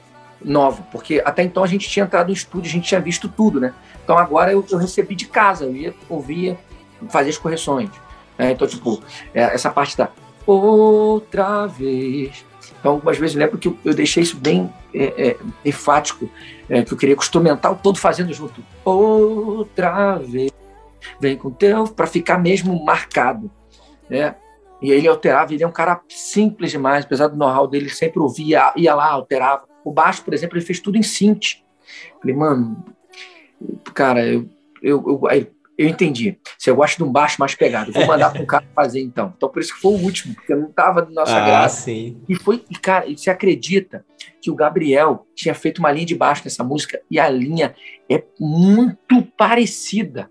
[0.44, 3.60] nova, porque até então a gente tinha entrado no estúdio, a gente tinha visto tudo,
[3.60, 3.74] né?
[4.04, 6.58] Então agora eu, eu recebi de casa, eu ia, ouvia,
[7.10, 7.90] fazia as correções.
[8.38, 8.52] Né?
[8.52, 9.02] Então, tipo,
[9.34, 10.10] é, essa parte da
[10.52, 12.46] outra vez.
[12.80, 16.30] Então, algumas vezes lembro que eu, eu deixei isso bem é, é, enfático,
[16.70, 18.64] é, que eu queria instrumental todo fazendo junto.
[18.86, 20.52] Outra vez,
[21.20, 23.52] vem com teu, para ficar mesmo marcado.
[24.10, 24.36] Né?
[24.82, 28.72] E ele alterava, ele é um cara simples demais, apesar do know-how dele, sempre ouvia,
[28.76, 29.68] ia lá, alterava.
[29.84, 31.62] O baixo, por exemplo, ele fez tudo em synth.
[32.22, 32.84] Falei, mano,
[33.94, 34.48] cara, eu,
[34.82, 35.48] eu, eu,
[35.80, 36.38] eu entendi.
[36.58, 39.34] Se eu gosto de um baixo mais pegado, vou mandar para um cara fazer então.
[39.38, 41.84] Então, por isso que foi o último, porque não estava no nosso ah, graça.
[41.84, 42.22] Sim.
[42.28, 44.06] E foi, e, cara, você acredita
[44.42, 47.74] que o Gabriel tinha feito uma linha de baixo nessa música e a linha
[48.12, 50.30] é muito parecida.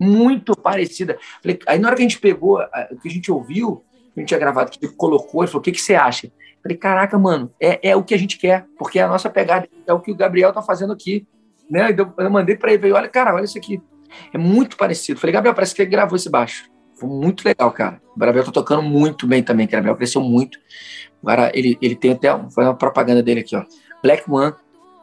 [0.00, 1.16] Muito parecida.
[1.40, 2.58] Falei, aí na hora que a gente pegou,
[2.90, 5.60] o que a gente ouviu, que a gente tinha gravado, que ele colocou, ele falou:
[5.60, 6.28] o que, que você acha?
[6.60, 9.68] Falei, caraca, mano, é, é o que a gente quer, porque é a nossa pegada,
[9.86, 11.24] é o que o Gabriel tá fazendo aqui.
[11.70, 11.92] Né?
[11.92, 13.80] Então, eu mandei para ele, veio, olha, cara, olha isso aqui.
[14.32, 15.18] É muito parecido.
[15.18, 16.70] Falei, Gabriel, parece que ele gravou esse baixo.
[16.94, 18.00] Foi muito legal, cara.
[18.14, 20.58] O Gabriel tá tocando muito bem também, que o Gabriel cresceu muito.
[21.22, 23.64] Agora, ele, ele tem até, uma propaganda dele aqui, ó.
[24.02, 24.54] Black One,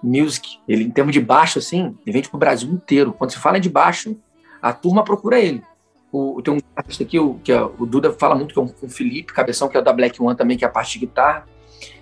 [0.03, 0.59] Music.
[0.67, 3.13] Ele, em termos de baixo, assim, ele vende pro Brasil inteiro.
[3.13, 4.17] Quando se fala de baixo,
[4.61, 5.63] a turma procura ele.
[6.11, 8.73] O, tem um artista aqui, o, que é, o Duda fala muito, que é um,
[8.83, 11.45] um Felipe Cabeção, que é da Black One também, que é a parte de guitarra.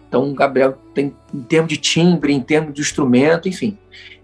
[0.08, 3.78] Então, o Gabriel tem, em termos de timbre, em termos de instrumento, enfim,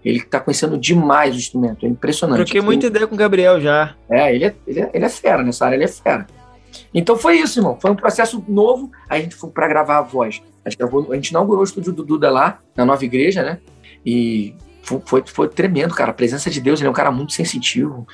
[0.04, 2.38] ele está conhecendo demais o instrumento, é impressionante.
[2.38, 3.94] Troquei muita ideia com o Gabriel já.
[4.08, 6.26] É ele, é, ele é, ele é fera nessa área, ele é fera.
[6.92, 7.78] Então foi isso, irmão.
[7.80, 8.90] Foi um processo novo.
[9.08, 10.42] A gente foi para gravar a voz.
[10.64, 13.58] A gente, gravou, a gente inaugurou o estúdio do Duda lá, na nova igreja, né?
[14.04, 16.10] E foi, foi, foi, tremendo, cara.
[16.10, 18.06] A presença de Deus, ele é um cara muito sensitivo.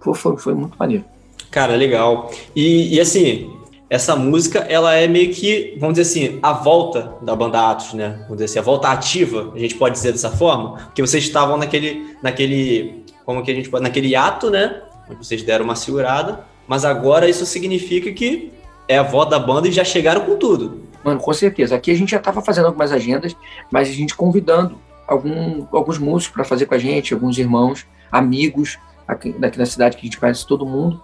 [0.00, 1.04] Foi, foi, foi muito maneiro.
[1.50, 2.30] Cara, legal.
[2.54, 3.50] E, e, assim,
[3.88, 8.16] essa música, ela é meio que, vamos dizer assim, a volta da banda Atos, né?
[8.22, 11.56] Vamos dizer assim, a volta ativa, a gente pode dizer dessa forma, porque vocês estavam
[11.56, 14.82] naquele, naquele, como que a gente pode, naquele ato, né?
[15.18, 18.52] Vocês deram uma segurada, mas agora isso significa que
[18.88, 20.82] é a volta da banda e já chegaram com tudo.
[21.04, 21.76] Mano, com certeza.
[21.76, 23.36] Aqui a gente já estava fazendo algumas agendas,
[23.70, 24.76] mas a gente convidando
[25.06, 29.96] algum, alguns músicos para fazer com a gente, alguns irmãos, amigos aqui, daqui da cidade
[29.96, 31.00] que a gente conhece todo mundo.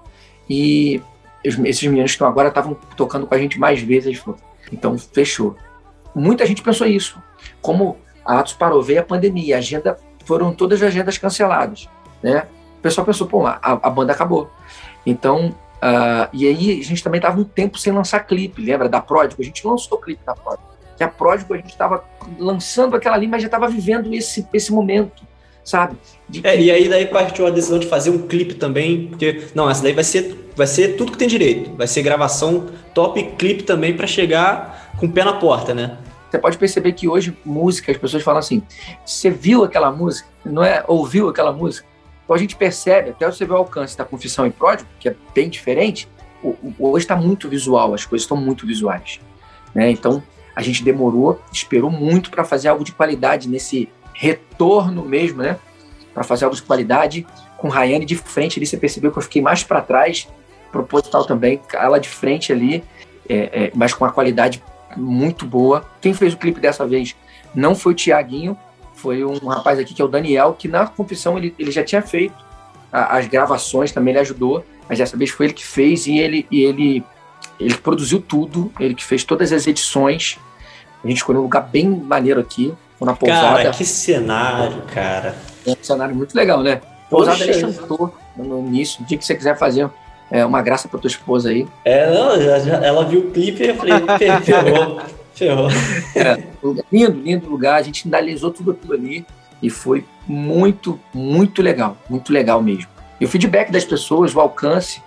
[0.51, 1.01] E
[1.45, 4.23] esses meninos que estão agora estavam tocando com a gente mais vezes.
[4.73, 5.57] Então, fechou.
[6.15, 7.21] Muita gente pensou isso.
[7.61, 11.89] Como a Atos parou, veio a pandemia, a agenda, foram todas as agendas canceladas.
[12.23, 12.47] Né?
[12.79, 14.51] O pessoal pensou, pô, a, a banda acabou.
[15.05, 19.01] Então, Uh, e aí a gente também estava um tempo sem lançar clipe, lembra da
[19.01, 19.43] Pródigo?
[19.43, 20.69] A gente lançou clipe da Pródigo.
[20.97, 22.05] Que a Pródigo a gente estava
[22.39, 25.25] lançando aquela ali, mas já estava vivendo esse, esse momento,
[25.65, 25.97] sabe?
[26.43, 29.83] É, e aí daí partiu a decisão de fazer um clipe também, porque não, essa
[29.83, 33.97] daí vai ser, vai ser tudo que tem direito, vai ser gravação top clipe também
[33.97, 35.99] para chegar com o pé na porta, né?
[36.31, 38.63] Você pode perceber que hoje música, as pessoas falam assim:
[39.05, 40.83] você viu aquela música, não é?
[40.89, 41.87] Ouviu aquela música?
[42.25, 45.17] Então a gente percebe, até você ver o alcance da Confissão e Pródigo, que é
[45.35, 46.09] bem diferente,
[46.79, 49.21] hoje está muito visual, as coisas estão muito visuais.
[49.75, 49.91] Né?
[49.91, 50.23] Então
[50.55, 53.89] a gente demorou, esperou muito para fazer algo de qualidade nesse
[54.23, 55.59] retorno mesmo, né?
[56.15, 57.27] Para fazer algo de qualidade
[57.59, 60.29] com Rayane de frente ali, você percebeu que eu fiquei mais para trás,
[60.71, 62.85] proposital também, ela de frente ali,
[63.29, 64.63] é, é, mas com a qualidade
[64.97, 65.85] muito boa.
[66.01, 67.17] Quem fez o clipe dessa vez
[67.53, 68.57] não foi o Tiaguinho,
[68.95, 72.01] foi um rapaz aqui que é o Daniel, que na confissão ele, ele já tinha
[72.01, 72.35] feito
[72.93, 76.47] a, as gravações, também ele ajudou, mas dessa vez foi ele que fez e ele,
[76.49, 77.05] e ele,
[77.59, 80.39] ele produziu tudo, ele que fez todas as edições.
[81.03, 82.73] A gente escolheu um lugar bem maneiro aqui,
[83.05, 83.57] na pousada.
[83.57, 85.35] Cara, que cenário, cara.
[85.67, 86.81] É um cenário muito legal, né?
[87.09, 89.03] Pousada ele chantou no início.
[89.03, 89.89] O dia que você quiser fazer
[90.31, 91.67] é, uma graça pra tua esposa aí.
[91.85, 93.95] É, não, já, já, ela viu o clipe e eu falei,
[94.43, 95.01] ferrou.
[95.35, 95.69] Ferrou.
[96.15, 96.43] É,
[96.93, 97.77] lindo, lindo lugar.
[97.77, 99.27] A gente finalizou tudo aquilo ali
[99.63, 101.97] e foi muito, muito legal.
[102.09, 102.91] Muito legal mesmo.
[103.21, 105.03] E o feedback das pessoas, o alcance,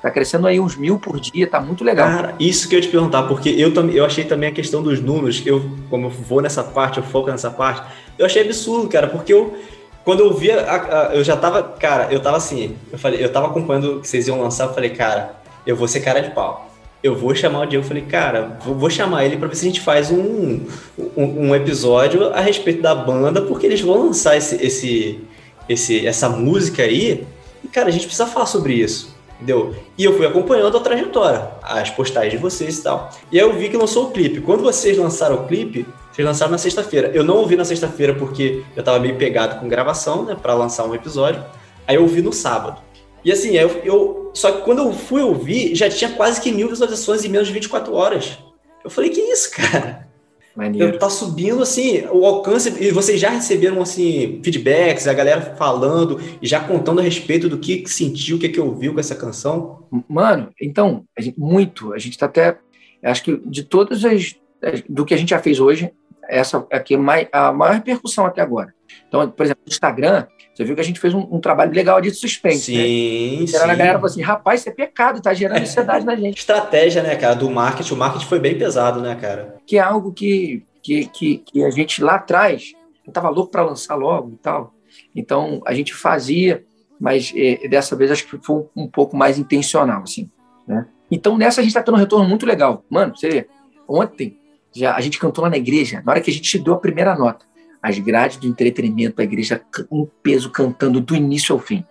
[0.00, 2.08] tá crescendo aí uns mil por dia, tá muito legal.
[2.08, 5.00] Cara, isso que eu ia te perguntar, porque eu, eu achei também a questão dos
[5.00, 7.82] números, eu, como eu vou nessa parte, eu foco nessa parte,
[8.18, 9.56] eu achei absurdo, cara, porque eu,
[10.04, 13.30] quando eu via, a, a, eu já tava, cara, eu tava assim, eu falei, eu
[13.30, 15.34] tava acompanhando o que vocês iam lançar, eu falei, cara,
[15.66, 16.70] eu vou ser cara de pau
[17.02, 17.84] eu vou chamar o Diego.
[17.84, 20.66] Falei, cara, vou chamar ele para ver se a gente faz um,
[21.16, 25.20] um, um, episódio a respeito da banda, porque eles vão lançar esse, esse,
[25.68, 27.26] esse, essa música aí.
[27.64, 29.09] E, cara, a gente precisa falar sobre isso.
[29.40, 29.74] Entendeu?
[29.96, 33.10] E eu fui acompanhando a trajetória, as postagens de vocês e tal.
[33.32, 34.40] E aí eu vi que lançou o clipe.
[34.42, 37.10] Quando vocês lançaram o clipe, vocês lançaram na sexta-feira.
[37.14, 40.84] Eu não ouvi na sexta-feira porque eu tava meio pegado com gravação, né, para lançar
[40.84, 41.42] um episódio.
[41.88, 42.82] Aí eu ouvi no sábado.
[43.24, 46.68] E assim, eu, eu, Só que quando eu fui ouvir, já tinha quase que mil
[46.68, 48.38] visualizações em menos de 24 horas.
[48.84, 50.09] Eu falei, que isso, cara?
[50.60, 50.98] Maneiro.
[50.98, 56.46] Tá subindo assim o alcance e vocês já receberam assim feedbacks, a galera falando e
[56.46, 59.84] já contando a respeito do que sentiu, o que, é que ouviu com essa canção.
[60.06, 61.94] Mano, então a gente, muito.
[61.94, 62.58] A gente tá até,
[63.02, 64.34] acho que de todas as
[64.86, 65.90] do que a gente já fez hoje,
[66.28, 68.74] essa aqui é a maior repercussão até agora.
[69.08, 72.00] Então, por exemplo, no Instagram, você viu que a gente fez um, um trabalho legal
[72.00, 73.46] de suspense, sim, né?
[73.46, 76.38] Sim, A galera falou assim, rapaz, isso é pecado, tá gerando ansiedade na gente.
[76.38, 77.94] Estratégia, né, cara, do marketing.
[77.94, 79.56] O marketing foi bem pesado, né, cara?
[79.66, 82.72] Que é algo que, que, que, que a gente lá atrás,
[83.06, 84.74] eu tava louco para lançar logo e tal.
[85.16, 86.62] Então, a gente fazia,
[87.00, 90.28] mas é, dessa vez acho que foi um, um pouco mais intencional, assim,
[90.66, 90.86] né?
[91.10, 92.84] Então, nessa a gente tá tendo um retorno muito legal.
[92.88, 93.48] Mano, você vê,
[93.88, 94.38] ontem
[94.72, 97.16] já a gente cantou lá na igreja, na hora que a gente deu a primeira
[97.16, 97.49] nota
[97.82, 99.60] as grades do entretenimento, a igreja
[99.90, 101.84] um peso cantando do início ao fim.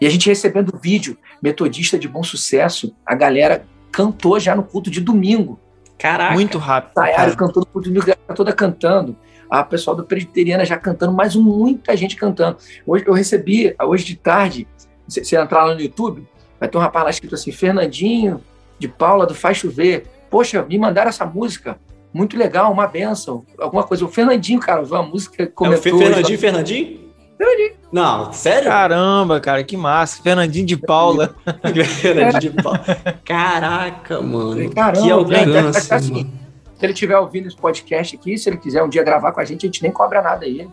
[0.00, 4.90] E a gente recebendo vídeo, metodista de bom sucesso, a galera cantou já no culto
[4.90, 5.58] de domingo.
[5.98, 6.34] Caraca!
[6.34, 6.94] Muito rápido.
[6.94, 9.16] Tayara cantou no culto de domingo, toda cantando.
[9.50, 12.58] A pessoal do Presbiteriana já cantando, mas muita gente cantando.
[12.86, 14.68] Hoje eu recebi, hoje de tarde,
[15.08, 16.28] se você entrar lá no YouTube,
[16.60, 18.42] vai ter um rapaz lá escrito assim, Fernandinho
[18.78, 20.04] de Paula do Faz Chover.
[20.28, 21.78] Poxa, me mandaram essa música
[22.12, 24.04] muito legal, uma benção, alguma coisa.
[24.04, 25.92] O Fernandinho, cara, viu a música comentou.
[25.92, 27.08] É o Fernandinho, Fernandinho?
[27.36, 27.72] Fernandinho.
[27.92, 28.68] Não, sério?
[28.68, 30.22] Caramba, cara, que massa.
[30.22, 31.34] Fernandinho de Paula.
[32.00, 32.84] Fernandinho de Paula.
[33.24, 34.70] Caraca, mano.
[34.70, 36.30] Caramba, que alcance, assim,
[36.76, 39.44] Se ele estiver ouvindo esse podcast aqui, se ele quiser um dia gravar com a
[39.44, 40.68] gente, a gente nem cobra nada aí.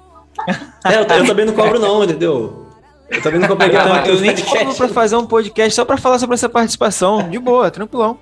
[0.83, 2.65] É, eu, eu também não cobro não, entendeu?
[3.09, 4.07] Eu também não comprei gravar.
[4.07, 7.29] Eu, eu nem cobro pra fazer um podcast só pra falar sobre essa participação.
[7.29, 8.17] De boa, tranquilão.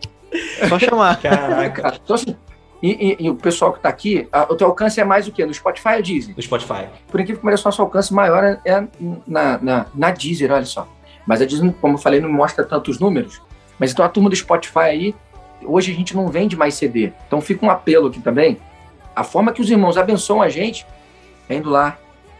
[0.59, 1.21] É só chamar.
[1.21, 1.99] Caraca.
[2.03, 2.35] Então, assim,
[2.83, 5.31] e, e, e, o pessoal que está aqui, a, o teu alcance é mais o
[5.31, 5.45] quê?
[5.45, 6.35] No Spotify ou Deezer?
[6.35, 6.89] No Spotify.
[7.07, 8.85] Por incrível que pareça, nosso alcance maior é, é
[9.25, 10.85] na, na, na Deezer, olha só.
[11.25, 13.41] Mas a Deezer, como eu falei, não mostra tantos números.
[13.79, 15.15] Mas então a turma do Spotify aí,
[15.63, 17.13] hoje a gente não vende mais CD.
[17.25, 18.57] Então fica um apelo aqui também.
[19.15, 20.85] A forma que os irmãos abençoam a gente
[21.47, 21.97] é indo lá,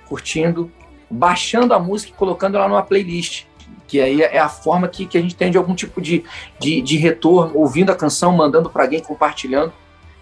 [0.10, 0.70] curtindo,
[1.10, 3.46] baixando a música e colocando ela numa playlist.
[3.88, 6.26] Que aí é a forma que, que a gente tem de algum tipo de,
[6.60, 9.72] de, de retorno, ouvindo a canção, mandando para alguém, compartilhando.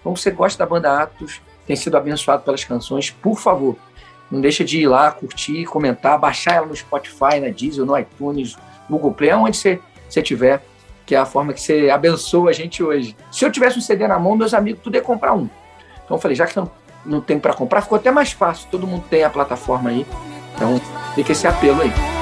[0.02, 3.78] Então, você gosta da banda Atos, tem sido abençoado pelas canções, por favor,
[4.32, 8.56] não deixa de ir lá, curtir, comentar, baixar ela no Spotify, na Deezer, no iTunes,
[8.90, 9.80] no Google Play, onde você,
[10.10, 10.64] você tiver,
[11.06, 13.16] que é a forma que você abençoa a gente hoje.
[13.32, 15.50] Se eu tivesse um CD na mão, meus amigos, tudo ia comprar um.
[16.06, 16.72] Então eu falei, já que não,
[17.06, 20.06] não tem para comprar, ficou até mais fácil, todo mundo tem a plataforma aí.
[20.56, 20.80] Então
[21.14, 22.21] fica esse apelo aí.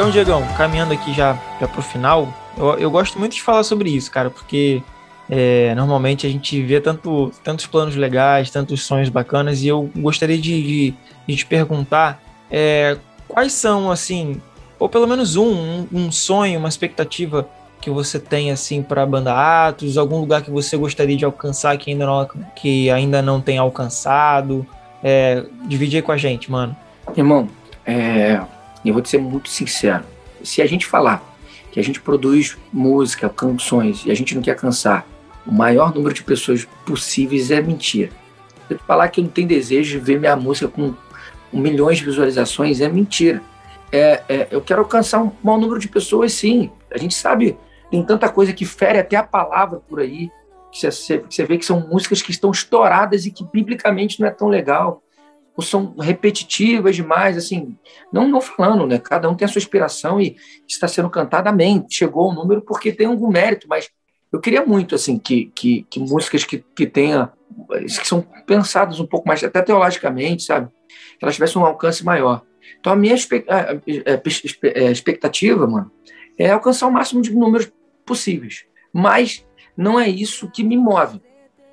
[0.00, 2.26] Então, Diegão, caminhando aqui já, já pro final,
[2.56, 4.82] eu, eu gosto muito de falar sobre isso, cara, porque
[5.28, 10.38] é, normalmente a gente vê tanto, tantos planos legais, tantos sonhos bacanas, e eu gostaria
[10.38, 10.94] de, de,
[11.28, 12.18] de te perguntar
[12.50, 12.96] é,
[13.28, 14.40] quais são, assim,
[14.78, 17.46] ou pelo menos um, um, um, sonho, uma expectativa
[17.78, 21.76] que você tem, assim, para a banda Atos, algum lugar que você gostaria de alcançar
[21.76, 24.66] que ainda não, que ainda não tem alcançado.
[25.04, 26.74] É, dividir com a gente, mano.
[27.14, 27.48] Irmão,
[27.84, 28.40] é,
[28.84, 30.04] e eu vou te ser muito sincero:
[30.42, 31.22] se a gente falar
[31.70, 35.06] que a gente produz música, canções e a gente não quer cansar
[35.46, 38.10] o maior número de pessoas possíveis, é mentira.
[38.68, 40.94] Eu falar que eu não tenho desejo de ver minha música com
[41.52, 43.42] milhões de visualizações, é mentira.
[43.92, 46.70] É, é, eu quero alcançar um maior número de pessoas, sim.
[46.92, 47.56] A gente sabe,
[47.90, 50.30] tem tanta coisa que fere até a palavra por aí,
[50.70, 54.30] que você, você vê que são músicas que estão estouradas e que biblicamente não é
[54.30, 55.02] tão legal
[55.60, 57.76] ou são repetitivas demais, assim,
[58.10, 58.98] não, não falando, né?
[58.98, 60.34] Cada um tem a sua inspiração e
[60.66, 61.84] está sendo cantado, amém.
[61.90, 63.90] Chegou o número porque tem algum mérito, mas
[64.32, 67.30] eu queria muito, assim, que, que, que músicas que, que tenha,
[67.76, 70.70] que são pensadas um pouco mais, até teologicamente, sabe?
[71.18, 72.40] Que elas tivessem um alcance maior.
[72.78, 73.14] Então, a minha
[74.90, 75.92] expectativa, mano,
[76.38, 77.70] é alcançar o máximo de números
[78.06, 78.64] possíveis.
[78.90, 79.46] Mas
[79.76, 81.20] não é isso que me move.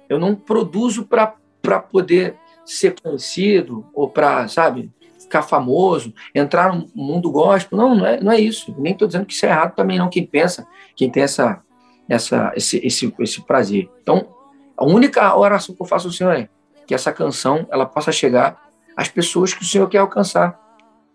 [0.09, 2.35] Eu não produzo para poder
[2.68, 7.78] ser conhecido ou para, sabe, ficar famoso, entrar no mundo gospel.
[7.78, 8.76] Não, não é, não é isso.
[8.78, 10.09] Nem estou dizendo que isso é errado também, não.
[10.09, 11.61] Quem pensa, quem tem essa,
[12.07, 13.89] essa, esse, esse, esse prazer.
[14.01, 14.28] Então,
[14.76, 16.49] a única oração que eu faço ao Senhor é
[16.86, 20.59] que essa canção ela possa chegar às pessoas que o Senhor quer alcançar.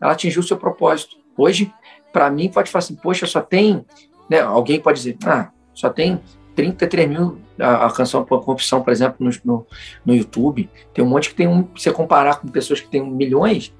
[0.01, 1.17] Ela atingiu o seu propósito.
[1.37, 1.73] Hoje,
[2.13, 3.85] para mim, pode falar assim, poxa, só tem.
[4.29, 6.21] Né, alguém pode dizer, ah, só tem
[6.55, 9.67] 33 mil a, a canção por corrupção, por exemplo, no, no,
[10.05, 10.69] no, YouTube.
[10.93, 11.65] Tem um monte que tem um.
[11.77, 13.73] Se você comparar com pessoas que têm milhões,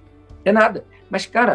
[0.45, 0.85] é nada.
[1.11, 1.55] Mas, cara,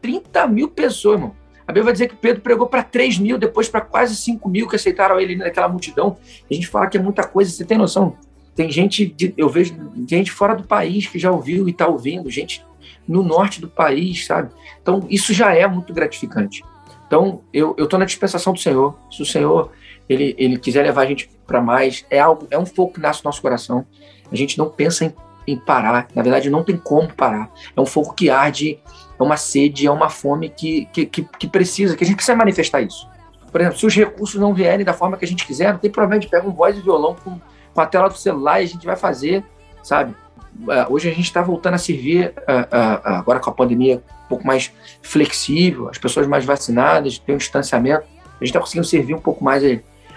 [0.00, 1.36] 30 mil pessoas, irmão.
[1.66, 4.66] A Bíblia vai dizer que Pedro pregou para 3 mil, depois para quase 5 mil
[4.66, 6.16] que aceitaram ele naquela multidão.
[6.50, 8.16] A gente fala que é muita coisa, você tem noção?
[8.56, 9.74] Tem gente, de, eu vejo
[10.08, 12.64] gente fora do país que já ouviu e está ouvindo, gente
[13.06, 14.50] no norte do país, sabe?
[14.80, 16.62] Então, isso já é muito gratificante.
[17.06, 18.96] Então, eu estou na dispensação do Senhor.
[19.10, 19.72] Se o Senhor
[20.12, 23.24] ele, ele quiser levar a gente para mais, é algo, é um fogo que nasce
[23.24, 23.86] no nosso coração.
[24.30, 25.14] A gente não pensa em,
[25.46, 27.48] em parar, na verdade não tem como parar.
[27.76, 28.80] É um fogo que arde,
[29.18, 32.36] é uma sede, é uma fome que, que, que, que precisa, que a gente precisa
[32.36, 33.08] manifestar isso.
[33.52, 35.90] Por exemplo, se os recursos não vierem da forma que a gente quiser, não tem
[35.90, 37.40] problema, a gente pega um voz e violão com,
[37.72, 39.44] com a tela do celular e a gente vai fazer,
[39.82, 40.14] sabe?
[40.62, 44.28] Uh, hoje a gente está voltando a servir, uh, uh, agora com a pandemia um
[44.28, 49.14] pouco mais flexível, as pessoas mais vacinadas, tem um distanciamento, a gente está conseguindo servir
[49.14, 49.62] um pouco mais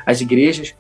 [0.06, 0.76] as igrejas.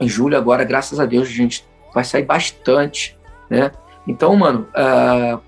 [0.00, 1.64] Em julho agora, graças a Deus, a gente
[1.94, 3.18] vai sair bastante,
[3.48, 3.70] né?
[4.06, 5.40] Então, mano, uh,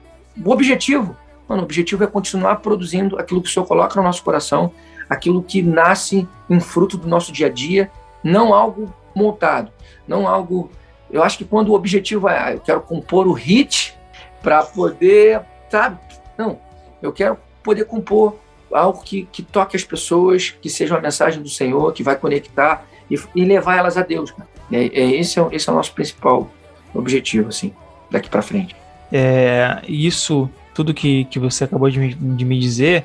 [0.45, 1.17] o objetivo,
[1.49, 4.73] mano, o objetivo é continuar produzindo aquilo que o Senhor coloca no nosso coração,
[5.09, 7.91] aquilo que nasce em fruto do nosso dia a dia,
[8.23, 9.71] não algo montado,
[10.07, 10.71] não algo.
[11.11, 13.97] Eu acho que quando o objetivo é, ah, eu quero compor o hit
[14.43, 15.99] para poder, sabe?
[16.37, 16.59] Não,
[17.01, 18.37] eu quero poder compor
[18.73, 22.87] algo que, que toque as pessoas, que seja uma mensagem do Senhor, que vai conectar
[23.11, 24.33] e, e levar elas a Deus.
[24.71, 26.51] É, é, esse, é, esse é o nosso principal
[26.95, 27.73] objetivo, assim,
[28.11, 28.77] daqui para frente.
[29.13, 33.05] É, isso, tudo que, que você acabou de me, de me dizer,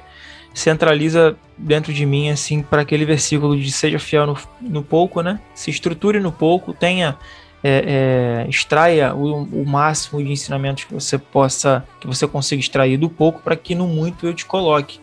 [0.54, 5.40] centraliza dentro de mim, assim, para aquele versículo de seja fiel no, no pouco, né?
[5.56, 7.18] Se estruture no pouco, tenha
[7.64, 12.98] é, é, extraia o, o, máximo de ensinamentos que você possa, que você consiga extrair
[12.98, 15.00] do pouco, para que no muito eu te coloque.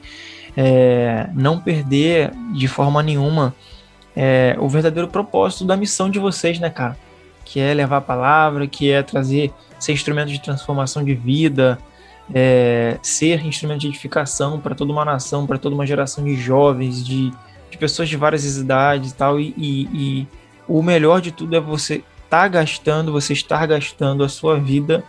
[0.57, 3.55] É, não perder de forma nenhuma
[4.17, 6.97] é, o verdadeiro propósito da missão de vocês, né, cara?
[7.45, 11.79] Que é levar a palavra, que é trazer, ser instrumento de transformação de vida,
[12.35, 17.05] é, ser instrumento de edificação para toda uma nação, para toda uma geração de jovens,
[17.05, 17.33] de,
[17.71, 19.41] de pessoas de várias idades e tal.
[19.41, 20.29] E, e, e
[20.69, 25.03] o melhor de tudo é você estar tá gastando, você estar gastando a sua vida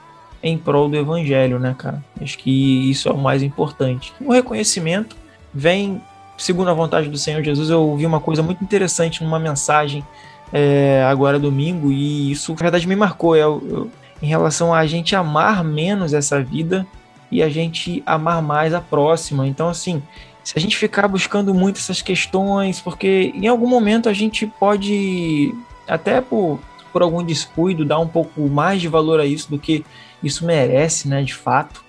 [0.43, 2.03] em prol do evangelho, né, cara?
[2.19, 4.11] Acho que isso é o mais importante.
[4.19, 5.15] O reconhecimento
[5.53, 6.01] vem
[6.37, 7.69] segundo a vontade do Senhor Jesus.
[7.69, 10.03] Eu ouvi uma coisa muito interessante numa mensagem
[10.51, 13.35] é, agora domingo e isso, na verdade, me marcou.
[13.35, 13.91] Eu, eu,
[14.21, 16.85] em relação a gente amar menos essa vida
[17.31, 19.47] e a gente amar mais a próxima.
[19.47, 20.01] Então, assim,
[20.43, 25.53] se a gente ficar buscando muito essas questões, porque em algum momento a gente pode,
[25.87, 26.59] até por,
[26.91, 29.85] por algum descuido, dar um pouco mais de valor a isso do que
[30.21, 31.83] isso merece, né, de fato.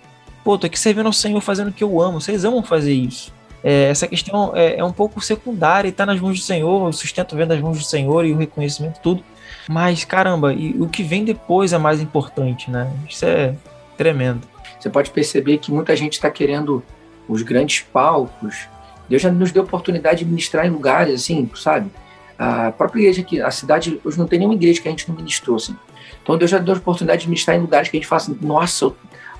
[0.44, 3.32] Pô, tô aqui servindo ao Senhor fazendo o que eu amo, vocês amam fazer isso.
[3.64, 6.92] É, essa questão é, é, um pouco secundária e está nas mãos do Senhor, o
[6.92, 9.22] sustento vem das mãos do Senhor e o reconhecimento, tudo.
[9.68, 12.90] Mas, caramba, e o que vem depois é mais importante, né?
[13.08, 13.54] Isso é
[13.96, 14.40] tremendo.
[14.80, 16.82] Você pode perceber que muita gente está querendo
[17.28, 18.66] os grandes palcos.
[19.08, 21.88] Deus já nos deu oportunidade de ministrar em lugares, assim, sabe?
[22.36, 25.14] A própria igreja aqui, a cidade, hoje não tem nenhuma igreja que a gente não
[25.14, 25.76] ministrou, assim.
[26.22, 28.38] Então Deus já deu a oportunidade de ministrar em lugares que a gente fala assim,
[28.40, 28.92] nossa,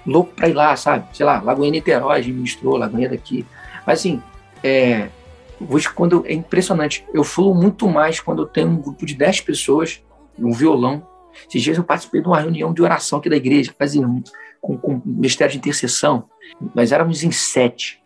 [0.07, 1.07] louco para ir lá, sabe?
[1.13, 3.45] Sei lá, Lagoinha Niterói, a gente ministrou, Lagoinha daqui.
[3.87, 4.23] Mas assim,
[4.63, 5.09] é,
[5.95, 7.05] quando é impressionante.
[7.13, 10.03] Eu fluo muito mais quando eu tenho um grupo de 10 pessoas,
[10.39, 11.07] um violão.
[11.49, 14.07] Esses dias eu participei de uma reunião de oração aqui da igreja, fazia
[14.61, 16.29] com, com mistério de intercessão.
[16.75, 18.03] Nós éramos em sete.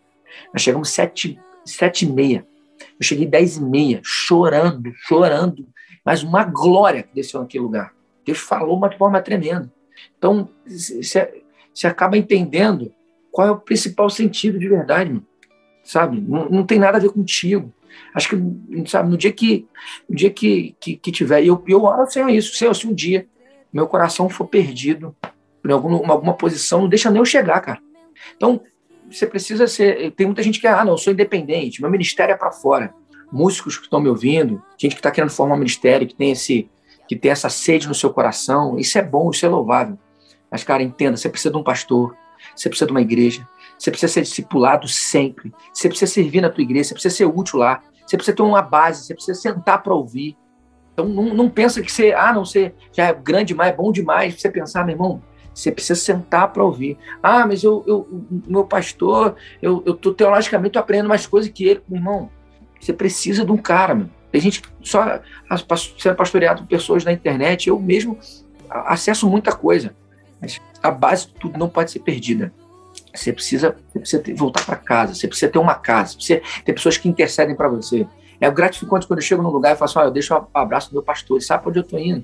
[0.53, 2.45] Nós chegamos sete, sete e meia.
[2.79, 5.67] Eu cheguei dez e meia, chorando, chorando.
[6.05, 7.93] Mas uma glória que desceu naquele lugar.
[8.25, 9.71] Deus falou uma forma tremenda.
[10.17, 12.93] Então, você acaba entendendo
[13.31, 15.25] qual é o principal sentido de verdade, mano
[15.87, 16.19] sabe?
[16.21, 17.73] Não, não tem nada a ver contigo.
[18.13, 19.65] Acho que, sabe, no dia que,
[20.07, 23.27] no dia que, que, que tiver, eu, eu oro sem isso, se, se um dia
[23.71, 25.15] meu coração for perdido
[25.65, 27.79] em alguma, alguma posição, não deixa nem eu chegar, cara.
[28.35, 28.61] Então,
[29.09, 30.11] você precisa ser.
[30.11, 32.93] Tem muita gente que, ah, não, eu sou independente, meu ministério é para fora.
[33.31, 36.69] Músicos que estão me ouvindo, gente que está querendo formar um ministério, que tem, esse,
[37.07, 39.97] que tem essa sede no seu coração, isso é bom, isso é louvável.
[40.49, 42.15] Mas, cara, entenda, você precisa de um pastor,
[42.55, 43.45] você precisa de uma igreja,
[43.77, 45.53] você precisa ser discipulado sempre.
[45.71, 47.81] Você precisa servir na tua igreja, você precisa ser útil lá.
[48.05, 50.37] Você precisa ter uma base, você precisa sentar para ouvir.
[50.93, 53.91] Então não, não, pensa que você, ah, não, você já é grande demais, é bom
[53.91, 54.39] demais.
[54.39, 55.21] Você pensar, meu irmão,
[55.53, 56.97] você precisa sentar para ouvir.
[57.21, 58.07] Ah, mas eu, eu,
[58.47, 61.81] meu pastor, eu, eu tô teologicamente aprendendo mais coisas que ele.
[61.87, 62.29] Meu irmão,
[62.79, 64.09] você precisa de um cara, meu.
[64.31, 65.21] Tem gente só
[65.97, 67.69] sendo pastoreado por pessoas na internet.
[67.69, 68.17] Eu mesmo
[68.69, 69.95] acesso muita coisa.
[70.41, 72.53] Mas a base de tudo não pode ser perdida.
[73.17, 76.73] Você precisa, você precisa ter, voltar para casa, você precisa ter uma casa, você ter
[76.73, 78.07] pessoas que intercedem para você.
[78.39, 80.93] É gratificante quando eu chego num lugar e falo assim: eu deixo um abraço do
[80.93, 82.23] meu pastor, ele sabe onde eu estou indo.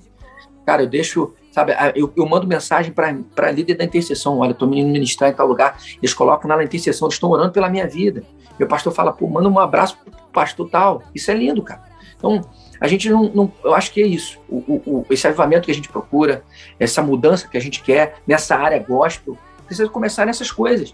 [0.66, 4.84] Cara, eu deixo, sabe, eu, eu mando mensagem para líder da intercessão: olha, estou me
[4.84, 8.24] ministrar em tal lugar, eles colocam na intercessão, eles estão orando pela minha vida.
[8.58, 11.04] Meu pastor fala: pô, manda um abraço pro pastor tal.
[11.14, 11.84] Isso é lindo, cara.
[12.16, 12.42] Então,
[12.80, 14.40] a gente não, não, eu acho que é isso.
[14.48, 16.44] O, o, esse avivamento que a gente procura,
[16.80, 19.38] essa mudança que a gente quer nessa área gospel,
[19.74, 20.94] precisa começar nessas coisas.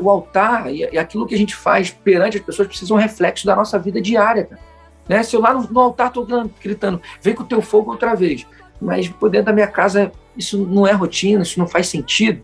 [0.00, 3.46] O altar e, e, aquilo que a gente faz perante as pessoas precisa um reflexo
[3.46, 4.44] da nossa vida diária.
[4.44, 4.60] Cara.
[5.08, 5.22] Né?
[5.22, 6.26] Se eu lá no, no altar estou
[6.62, 8.46] gritando, vem com o teu fogo outra vez,
[8.80, 12.42] mas por dentro da minha casa isso não é rotina, isso não faz sentido.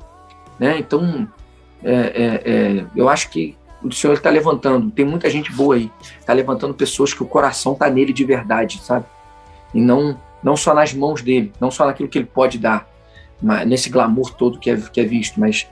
[0.59, 0.79] Né?
[0.79, 1.29] Então,
[1.83, 5.91] é, é, é, eu acho que o Senhor está levantando, tem muita gente boa aí,
[6.19, 9.05] está levantando pessoas que o coração está nele de verdade, sabe?
[9.75, 12.89] E não, não só nas mãos dele, não só naquilo que ele pode dar,
[13.43, 15.67] nesse glamour todo que é, que é visto, mas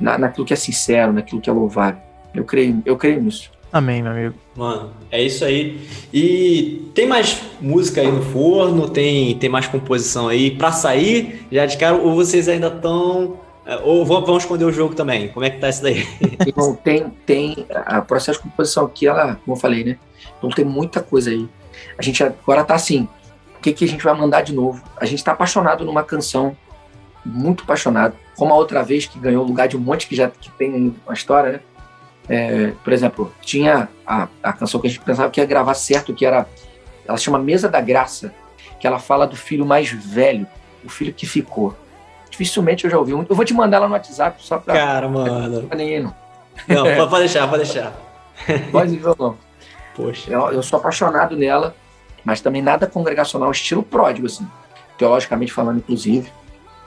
[0.00, 2.00] na, naquilo que é sincero, naquilo que é louvável.
[2.34, 3.50] Eu creio, eu creio nisso.
[3.72, 4.34] Amém, meu amigo.
[4.54, 5.80] Mano, é isso aí.
[6.12, 8.88] E tem mais música aí no forno?
[8.88, 11.96] Tem, tem mais composição aí para sair já de cara?
[11.96, 13.40] Ou vocês ainda estão.
[13.64, 15.28] É, ou vão esconder o jogo também?
[15.28, 16.06] Como é que tá isso daí?
[16.46, 17.66] Então, tem, tem.
[17.86, 19.98] A processo de composição aqui, ela, como eu falei, né?
[20.36, 21.48] Então tem muita coisa aí.
[21.96, 23.08] A gente agora tá assim,
[23.62, 24.82] que, que a gente vai mandar de novo.
[24.96, 26.56] A gente está apaixonado numa canção,
[27.24, 30.28] muito apaixonado, como a outra vez que ganhou o lugar de um monte que já
[30.28, 31.60] que tem uma história, né?
[32.28, 36.14] É, por exemplo, tinha a, a canção que a gente pensava que ia gravar certo,
[36.14, 36.46] que era.
[37.06, 38.32] Ela chama Mesa da Graça,
[38.78, 40.46] que ela fala do filho mais velho,
[40.84, 41.76] o filho que ficou.
[42.30, 43.12] Dificilmente eu já ouvi.
[43.12, 44.74] Eu vou te mandar ela no WhatsApp só pra.
[44.74, 45.64] Cara, mano.
[45.64, 46.14] Pra ninguém, não.
[46.68, 47.92] Não, pode deixar, pode deixar.
[48.70, 49.36] Pode violão.
[49.94, 50.30] Poxa.
[50.30, 51.74] Eu, eu sou apaixonado nela,
[52.24, 54.46] mas também nada congregacional, estilo pródigo, assim,
[54.96, 56.30] teologicamente falando, inclusive.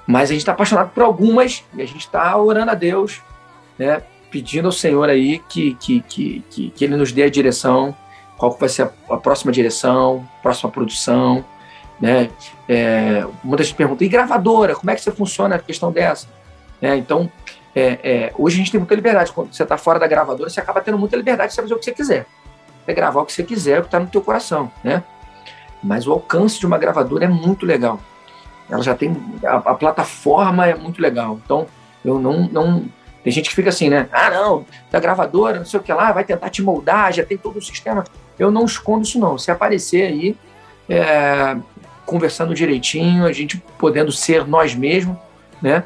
[0.08, 3.22] Mas a gente está apaixonado por algumas e a gente está orando a Deus,
[3.78, 7.96] né, pedindo ao Senhor aí que, que, que, que, que Ele nos dê a direção,
[8.38, 11.44] qual vai ser a, a próxima direção, próxima produção,
[12.00, 12.30] né?
[12.68, 16.28] É, muitas perguntam, e gravadora, como é que você funciona a questão dessa?
[16.82, 17.32] É, então,
[17.74, 19.32] é, é, hoje a gente tem muita liberdade.
[19.32, 21.86] Quando você está fora da gravadora, você acaba tendo muita liberdade de fazer o que
[21.86, 22.26] você quiser.
[22.88, 25.04] É gravar o que você quiser, o que está no teu coração, né?
[25.82, 28.00] Mas o alcance de uma gravadora é muito legal.
[28.70, 31.40] Ela já tem a, a plataforma é muito legal.
[31.44, 31.68] Então
[32.04, 32.86] eu não não
[33.24, 34.08] tem gente que fica assim, né?
[34.12, 37.36] Ah, não, da gravadora, não sei o que lá, vai tentar te moldar, já tem
[37.36, 38.04] todo o sistema.
[38.38, 39.36] Eu não escondo isso não.
[39.36, 40.36] Se aparecer aí,
[40.88, 41.58] é,
[42.06, 45.18] conversando direitinho, a gente podendo ser nós mesmos,
[45.60, 45.84] né?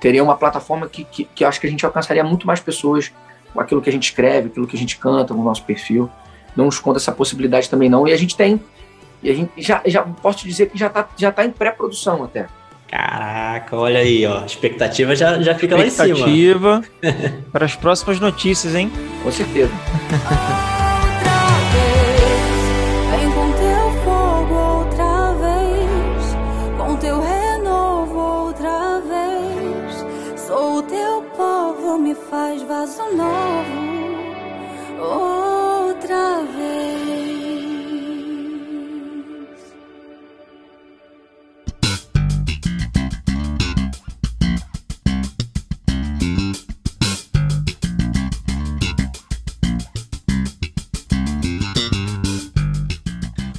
[0.00, 3.12] Teria uma plataforma que, que, que acho que a gente alcançaria muito mais pessoas
[3.54, 6.10] com aquilo que a gente escreve, aquilo que a gente canta no nosso perfil.
[6.56, 8.08] Não esconda essa possibilidade também não.
[8.08, 8.60] E a gente tem
[9.22, 12.24] e a gente já, já posso te dizer que já está já tá em pré-produção
[12.24, 12.46] até.
[12.88, 14.42] Caraca, olha aí, ó.
[14.42, 16.08] A expectativa já, já fica lá em cima.
[16.08, 16.82] Expectativa
[17.50, 18.92] para as próximas notícias, hein?
[19.22, 19.72] Com certeza.
[32.12, 33.92] me faz vaso novo
[35.00, 36.41] outra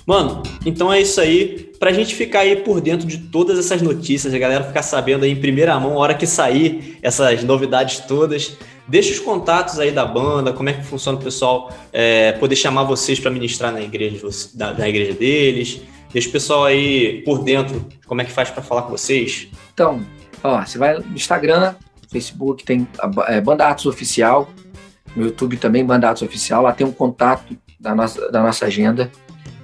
[0.05, 1.71] Mano, então é isso aí.
[1.79, 5.31] Pra gente ficar aí por dentro de todas essas notícias, a galera ficar sabendo aí
[5.31, 8.57] em primeira mão, a hora que sair essas novidades todas.
[8.87, 12.83] Deixa os contatos aí da banda, como é que funciona o pessoal é, poder chamar
[12.83, 15.81] vocês para ministrar na igreja, da, da, igreja deles.
[16.11, 19.47] Deixa o pessoal aí por dentro, como é que faz para falar com vocês.
[19.73, 20.05] Então,
[20.43, 21.75] ó, você vai no Instagram,
[22.11, 24.49] Facebook, tem a, é, Banda Atos Oficial,
[25.15, 29.09] no YouTube também, Banda Atos Oficial, lá tem um contato da nossa, da nossa agenda.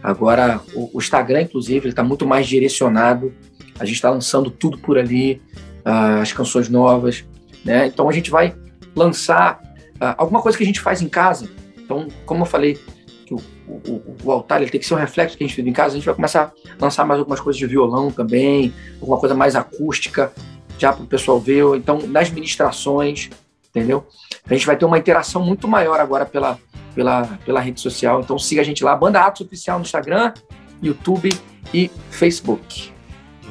[0.01, 3.33] Agora, o, o Instagram, inclusive, ele está muito mais direcionado.
[3.79, 5.41] A gente está lançando tudo por ali,
[5.85, 7.25] uh, as canções novas,
[7.63, 7.87] né?
[7.87, 8.55] Então a gente vai
[8.95, 9.59] lançar
[9.95, 11.49] uh, alguma coisa que a gente faz em casa.
[11.77, 12.77] Então, como eu falei,
[13.25, 15.67] que o, o, o altar ele tem que ser um reflexo que a gente fez
[15.67, 19.19] em casa, a gente vai começar a lançar mais algumas coisas de violão também, alguma
[19.19, 20.31] coisa mais acústica,
[20.77, 21.63] já para o pessoal ver.
[21.75, 23.29] Então, nas ministrações,
[23.69, 24.05] entendeu?
[24.49, 26.59] A gente vai ter uma interação muito maior agora pela,
[26.93, 28.21] pela, pela rede social.
[28.21, 30.33] Então siga a gente lá, Banda Atos Oficial no Instagram,
[30.81, 31.29] YouTube
[31.73, 32.91] e Facebook.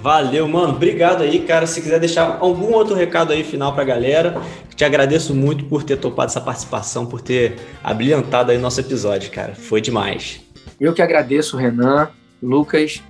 [0.01, 0.75] Valeu, mano.
[0.75, 1.66] Obrigado aí, cara.
[1.66, 4.41] Se quiser deixar algum outro recado aí final pra galera,
[4.75, 9.55] te agradeço muito por ter topado essa participação, por ter abrilhantado aí nosso episódio, cara.
[9.55, 10.41] Foi demais.
[10.81, 12.09] Eu que agradeço, Renan,
[12.41, 13.03] Lucas.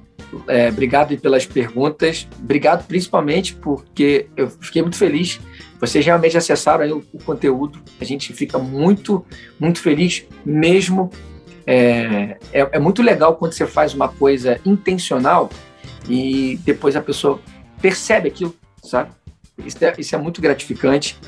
[0.47, 2.28] É, obrigado pelas perguntas.
[2.39, 5.40] Obrigado principalmente porque eu fiquei muito feliz
[5.81, 7.81] vocês realmente acessaram o, o, conteúdo.
[8.01, 9.24] A gente fica muito,
[9.59, 11.11] muito feliz mesmo.
[11.66, 15.51] É, é, é, muito legal quando você faz uma coisa intencional
[16.09, 17.39] e depois a pessoa
[17.81, 19.11] percebe aquilo, sabe?
[19.65, 21.19] Isso é, isso é muito gratificante.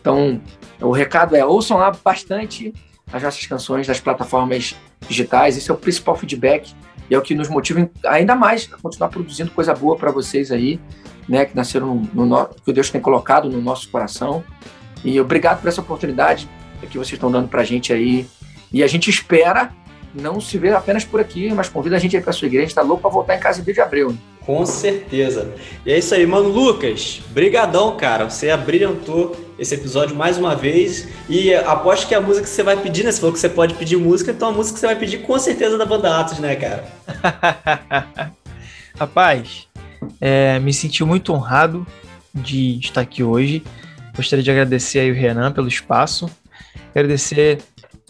[0.00, 0.40] Então,
[0.80, 2.74] o recado é ouçam lá bastante
[3.12, 4.74] as nossas canções das plataformas
[5.08, 5.56] digitais.
[5.56, 6.74] Esse é o principal feedback
[7.10, 10.50] e é o que nos motiva ainda mais a continuar produzindo coisa boa para vocês
[10.50, 10.80] aí
[11.28, 14.44] né, que nasceram no, no, que Deus tem colocado no nosso coração.
[15.04, 16.48] E obrigado por essa oportunidade
[16.90, 18.26] que vocês estão dando para a gente aí.
[18.72, 19.72] E a gente espera
[20.14, 22.66] não se ver apenas por aqui, mas convida a gente aí para sua igreja.
[22.66, 24.16] Está louco para voltar em casa em de abril.
[24.44, 25.54] Com certeza.
[25.84, 26.48] E é isso aí, mano.
[26.48, 28.28] Lucas, brigadão, cara.
[28.28, 31.08] Você abrilhantou esse episódio mais uma vez.
[31.28, 33.12] E aposto que a música que você vai pedir, né?
[33.12, 35.38] Você falou que você pode pedir música, então a música que você vai pedir com
[35.38, 36.84] certeza é da banda Atos, né, cara?
[38.98, 39.66] Rapaz,
[40.20, 41.86] é, me senti muito honrado
[42.34, 43.62] de estar aqui hoje.
[44.16, 46.30] Gostaria de agradecer aí o Renan pelo espaço,
[46.90, 47.58] agradecer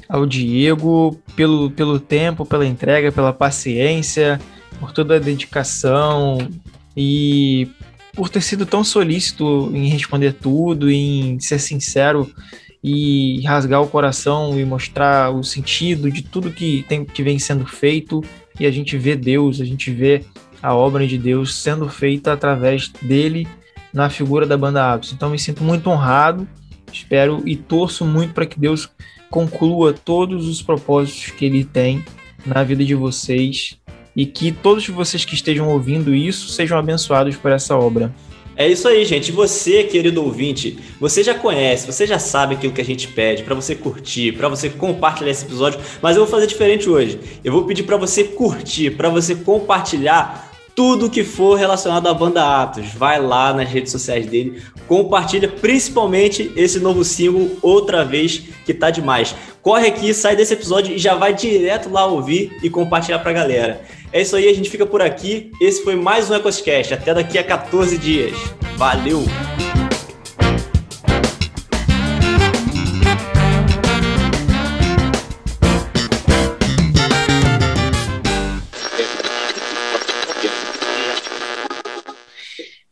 [0.08, 4.38] ao Diego pelo, pelo tempo, pela entrega, pela paciência,
[4.78, 6.38] por toda a dedicação
[6.96, 7.68] e
[8.14, 12.30] por ter sido tão solícito em responder tudo, em ser sincero
[12.82, 17.66] e rasgar o coração e mostrar o sentido de tudo que, tem, que vem sendo
[17.66, 18.22] feito
[18.60, 20.24] e a gente vê Deus, a gente vê
[20.62, 23.48] a obra de Deus sendo feita através dele
[23.92, 25.12] na figura da banda Atos.
[25.12, 26.46] Então me sinto muito honrado,
[26.92, 28.88] espero e torço muito para que Deus
[29.30, 32.04] conclua todos os propósitos que ele tem
[32.46, 33.78] na vida de vocês
[34.16, 38.12] e que todos vocês que estejam ouvindo isso sejam abençoados por essa obra.
[38.56, 39.32] É isso aí, gente.
[39.32, 43.54] Você, querido ouvinte, você já conhece, você já sabe aquilo que a gente pede para
[43.54, 47.18] você curtir, para você compartilhar esse episódio, mas eu vou fazer diferente hoje.
[47.42, 52.62] Eu vou pedir para você curtir, para você compartilhar tudo que for relacionado à banda
[52.62, 52.92] Atos.
[52.94, 58.90] Vai lá nas redes sociais dele, compartilha principalmente esse novo single outra vez que tá
[58.90, 59.34] demais.
[59.62, 63.82] Corre aqui, sai desse episódio e já vai direto lá ouvir e compartilhar pra galera.
[64.14, 65.50] É isso aí, a gente fica por aqui.
[65.60, 66.94] Esse foi mais um EcosCast.
[66.94, 68.32] Até daqui a 14 dias.
[68.76, 69.24] Valeu!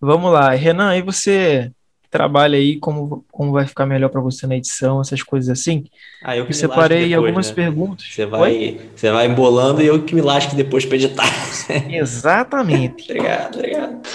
[0.00, 1.70] Vamos lá, Renan, aí você
[2.12, 5.86] trabalha aí como, como vai ficar melhor para você na edição, essas coisas assim.
[6.22, 7.54] Ah, eu separei depois, algumas né?
[7.54, 8.06] perguntas.
[8.06, 11.26] Você vai, você vai embolando e eu que me lasque depois pra editar.
[11.90, 13.10] Exatamente.
[13.10, 14.06] obrigado, obrigado.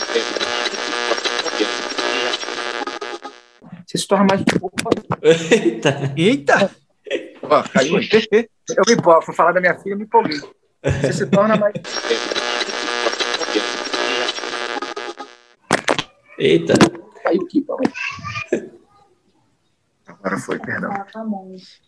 [3.88, 4.44] Você se torna mais.
[5.24, 6.14] Eita.
[6.16, 6.72] Eita!
[7.42, 8.00] ó, caiu.
[8.00, 10.40] Eu me empolgo, fui falar da minha filha, eu me empolguei.
[11.02, 11.74] Você se torna mais.
[16.38, 17.07] Eita.
[17.28, 18.72] Caiu aqui, calma aí.
[20.08, 20.92] Agora foi, perdão.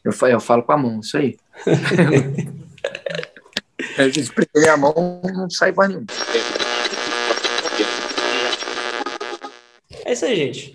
[0.04, 1.38] Eu falo, eu falo com a mão, isso aí.
[3.98, 6.06] Eu espreguei a mão, não sai mais nenhum.
[10.06, 10.74] É isso aí, gente.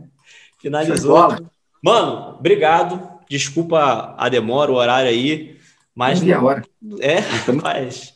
[0.58, 1.36] Finalizou.
[1.82, 3.20] Mano, obrigado.
[3.28, 5.58] Desculpa a demora, o horário aí.
[5.94, 6.62] Mas Não vi a hora.
[7.00, 7.20] É,
[7.60, 8.14] faz.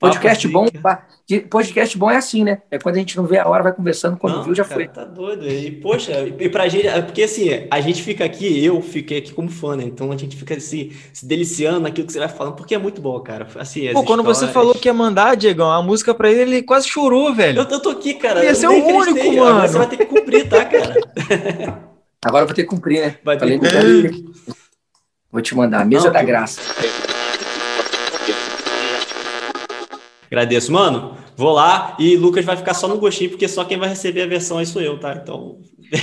[0.00, 2.62] Podcast bom, assim, podcast bom é assim, né?
[2.70, 4.74] É quando a gente não vê a hora, vai conversando, quando Não, viu, já cara,
[4.76, 4.88] foi.
[4.88, 5.46] Tá doido.
[5.46, 9.34] E, poxa, e pra gente, é porque assim, a gente fica aqui, eu fiquei aqui
[9.34, 9.84] como fã, né?
[9.84, 12.98] Então a gente fica se, se deliciando naquilo que você vai falando, porque é muito
[13.02, 13.46] bom, cara.
[13.56, 16.40] Assim, as Pô, quando você histórias- falou que ia mandar, Diegão, a música pra ele,
[16.40, 17.60] ele quase chorou, velho.
[17.60, 18.42] Eu, eu tô aqui, cara.
[18.42, 19.38] Ia ser o único, acreditei.
[19.38, 19.68] Agora mano.
[19.68, 20.94] Você vai ter que cumprir, tá, cara?
[22.24, 23.16] Agora eu vou ter que cumprir, né?
[23.22, 24.32] Vai ter Falei que quero-
[25.30, 25.84] Vou te mandar.
[25.84, 26.60] Mesa Não, da que- graça.
[30.30, 31.16] Agradeço, mano.
[31.36, 34.26] Vou lá e Lucas vai ficar só no gostinho, porque só quem vai receber a
[34.26, 35.18] versão aí sou eu, tá?
[35.20, 35.58] Então.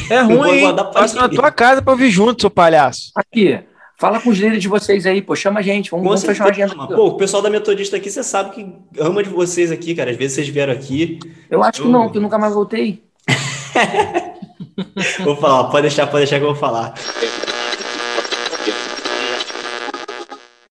[0.09, 0.63] É ruim,
[0.93, 3.11] Faço na tua casa pra ouvir junto, seu palhaço.
[3.15, 3.57] Aqui,
[3.97, 5.35] fala com os líderes de vocês aí, pô.
[5.35, 5.89] Chama a gente.
[5.91, 6.73] Vamos, vamos fechar uma agenda.
[6.73, 6.93] aqui.
[6.93, 8.67] Pô, o pessoal da Metodista aqui, você sabe que
[8.99, 10.11] ama de vocês aqui, cara.
[10.11, 11.19] Às vezes vocês vieram aqui.
[11.49, 13.03] Eu acho que não, que eu nunca mais voltei.
[15.23, 16.93] Vou falar, pode deixar, pode deixar que eu vou falar.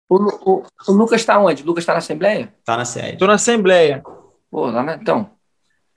[0.08, 1.62] O, o, o Lucas tá onde?
[1.62, 2.52] O Lucas tá na Assembleia?
[2.64, 3.18] Tá na sede.
[3.18, 4.02] Tô na Assembleia.
[4.50, 5.30] Pô, lá na, então.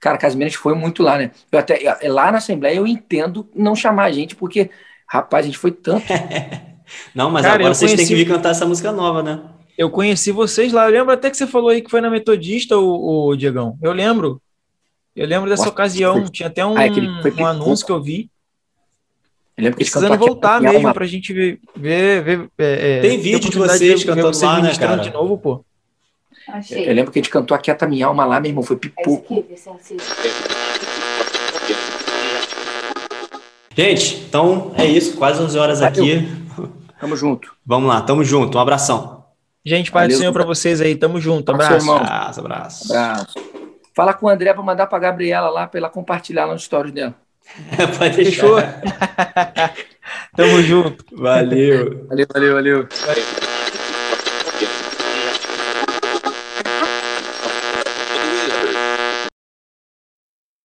[0.00, 1.30] Cara, Casimiro, a gente foi muito lá, né?
[1.52, 4.70] Eu até, é, lá na Assembleia eu entendo não chamar a gente, porque,
[5.06, 6.06] rapaz, a gente foi tanto.
[7.14, 9.40] Não, mas Cara, agora vocês têm que vir cantar essa música nova, né?
[9.78, 10.86] Eu conheci vocês lá.
[10.86, 13.78] Eu lembro até que você falou aí que foi na Metodista, o, o Diegão.
[13.80, 14.42] Eu lembro.
[15.14, 16.22] Eu lembro dessa Nossa, ocasião.
[16.22, 18.28] foi- Tinha até um, Ah, é um anúncio que eu vi.
[19.60, 20.94] Eu lembro que Precisando cantou aqui, voltar minha mesmo alma.
[20.94, 21.60] pra gente ver.
[21.76, 24.96] ver, ver é, é, Tem vídeo de vocês ver cantando vocês lá, né, cara?
[24.96, 25.64] de novo, pô.
[26.48, 26.88] Achei.
[26.88, 29.44] Eu lembro que a gente cantou Aquieta Minha Alma lá, meu irmão, foi É pipoco.
[33.76, 35.16] Gente, então é isso.
[35.16, 36.04] Quase 11 horas Valeu.
[36.04, 36.28] aqui.
[36.98, 37.54] Tamo junto.
[37.64, 38.56] Vamos lá, tamo junto.
[38.56, 39.24] Um abração.
[39.64, 40.14] Gente, Pai do.
[40.14, 40.96] Senhor pra vocês aí.
[40.96, 41.50] Tamo junto.
[41.50, 41.86] Abraço, Abraço.
[41.86, 41.96] irmão.
[41.98, 42.92] Abraço, abraço.
[42.96, 43.34] Abraço.
[43.94, 46.92] Fala com o André pra mandar pra Gabriela lá, pra ela compartilhar lá no stories
[46.94, 47.14] dela.
[47.98, 48.46] pode deixar.
[48.46, 48.56] Fechou?
[50.36, 51.04] Tamo junto.
[51.12, 52.06] Valeu.
[52.08, 52.88] Valeu, valeu, valeu.
[53.06, 53.59] Valeu.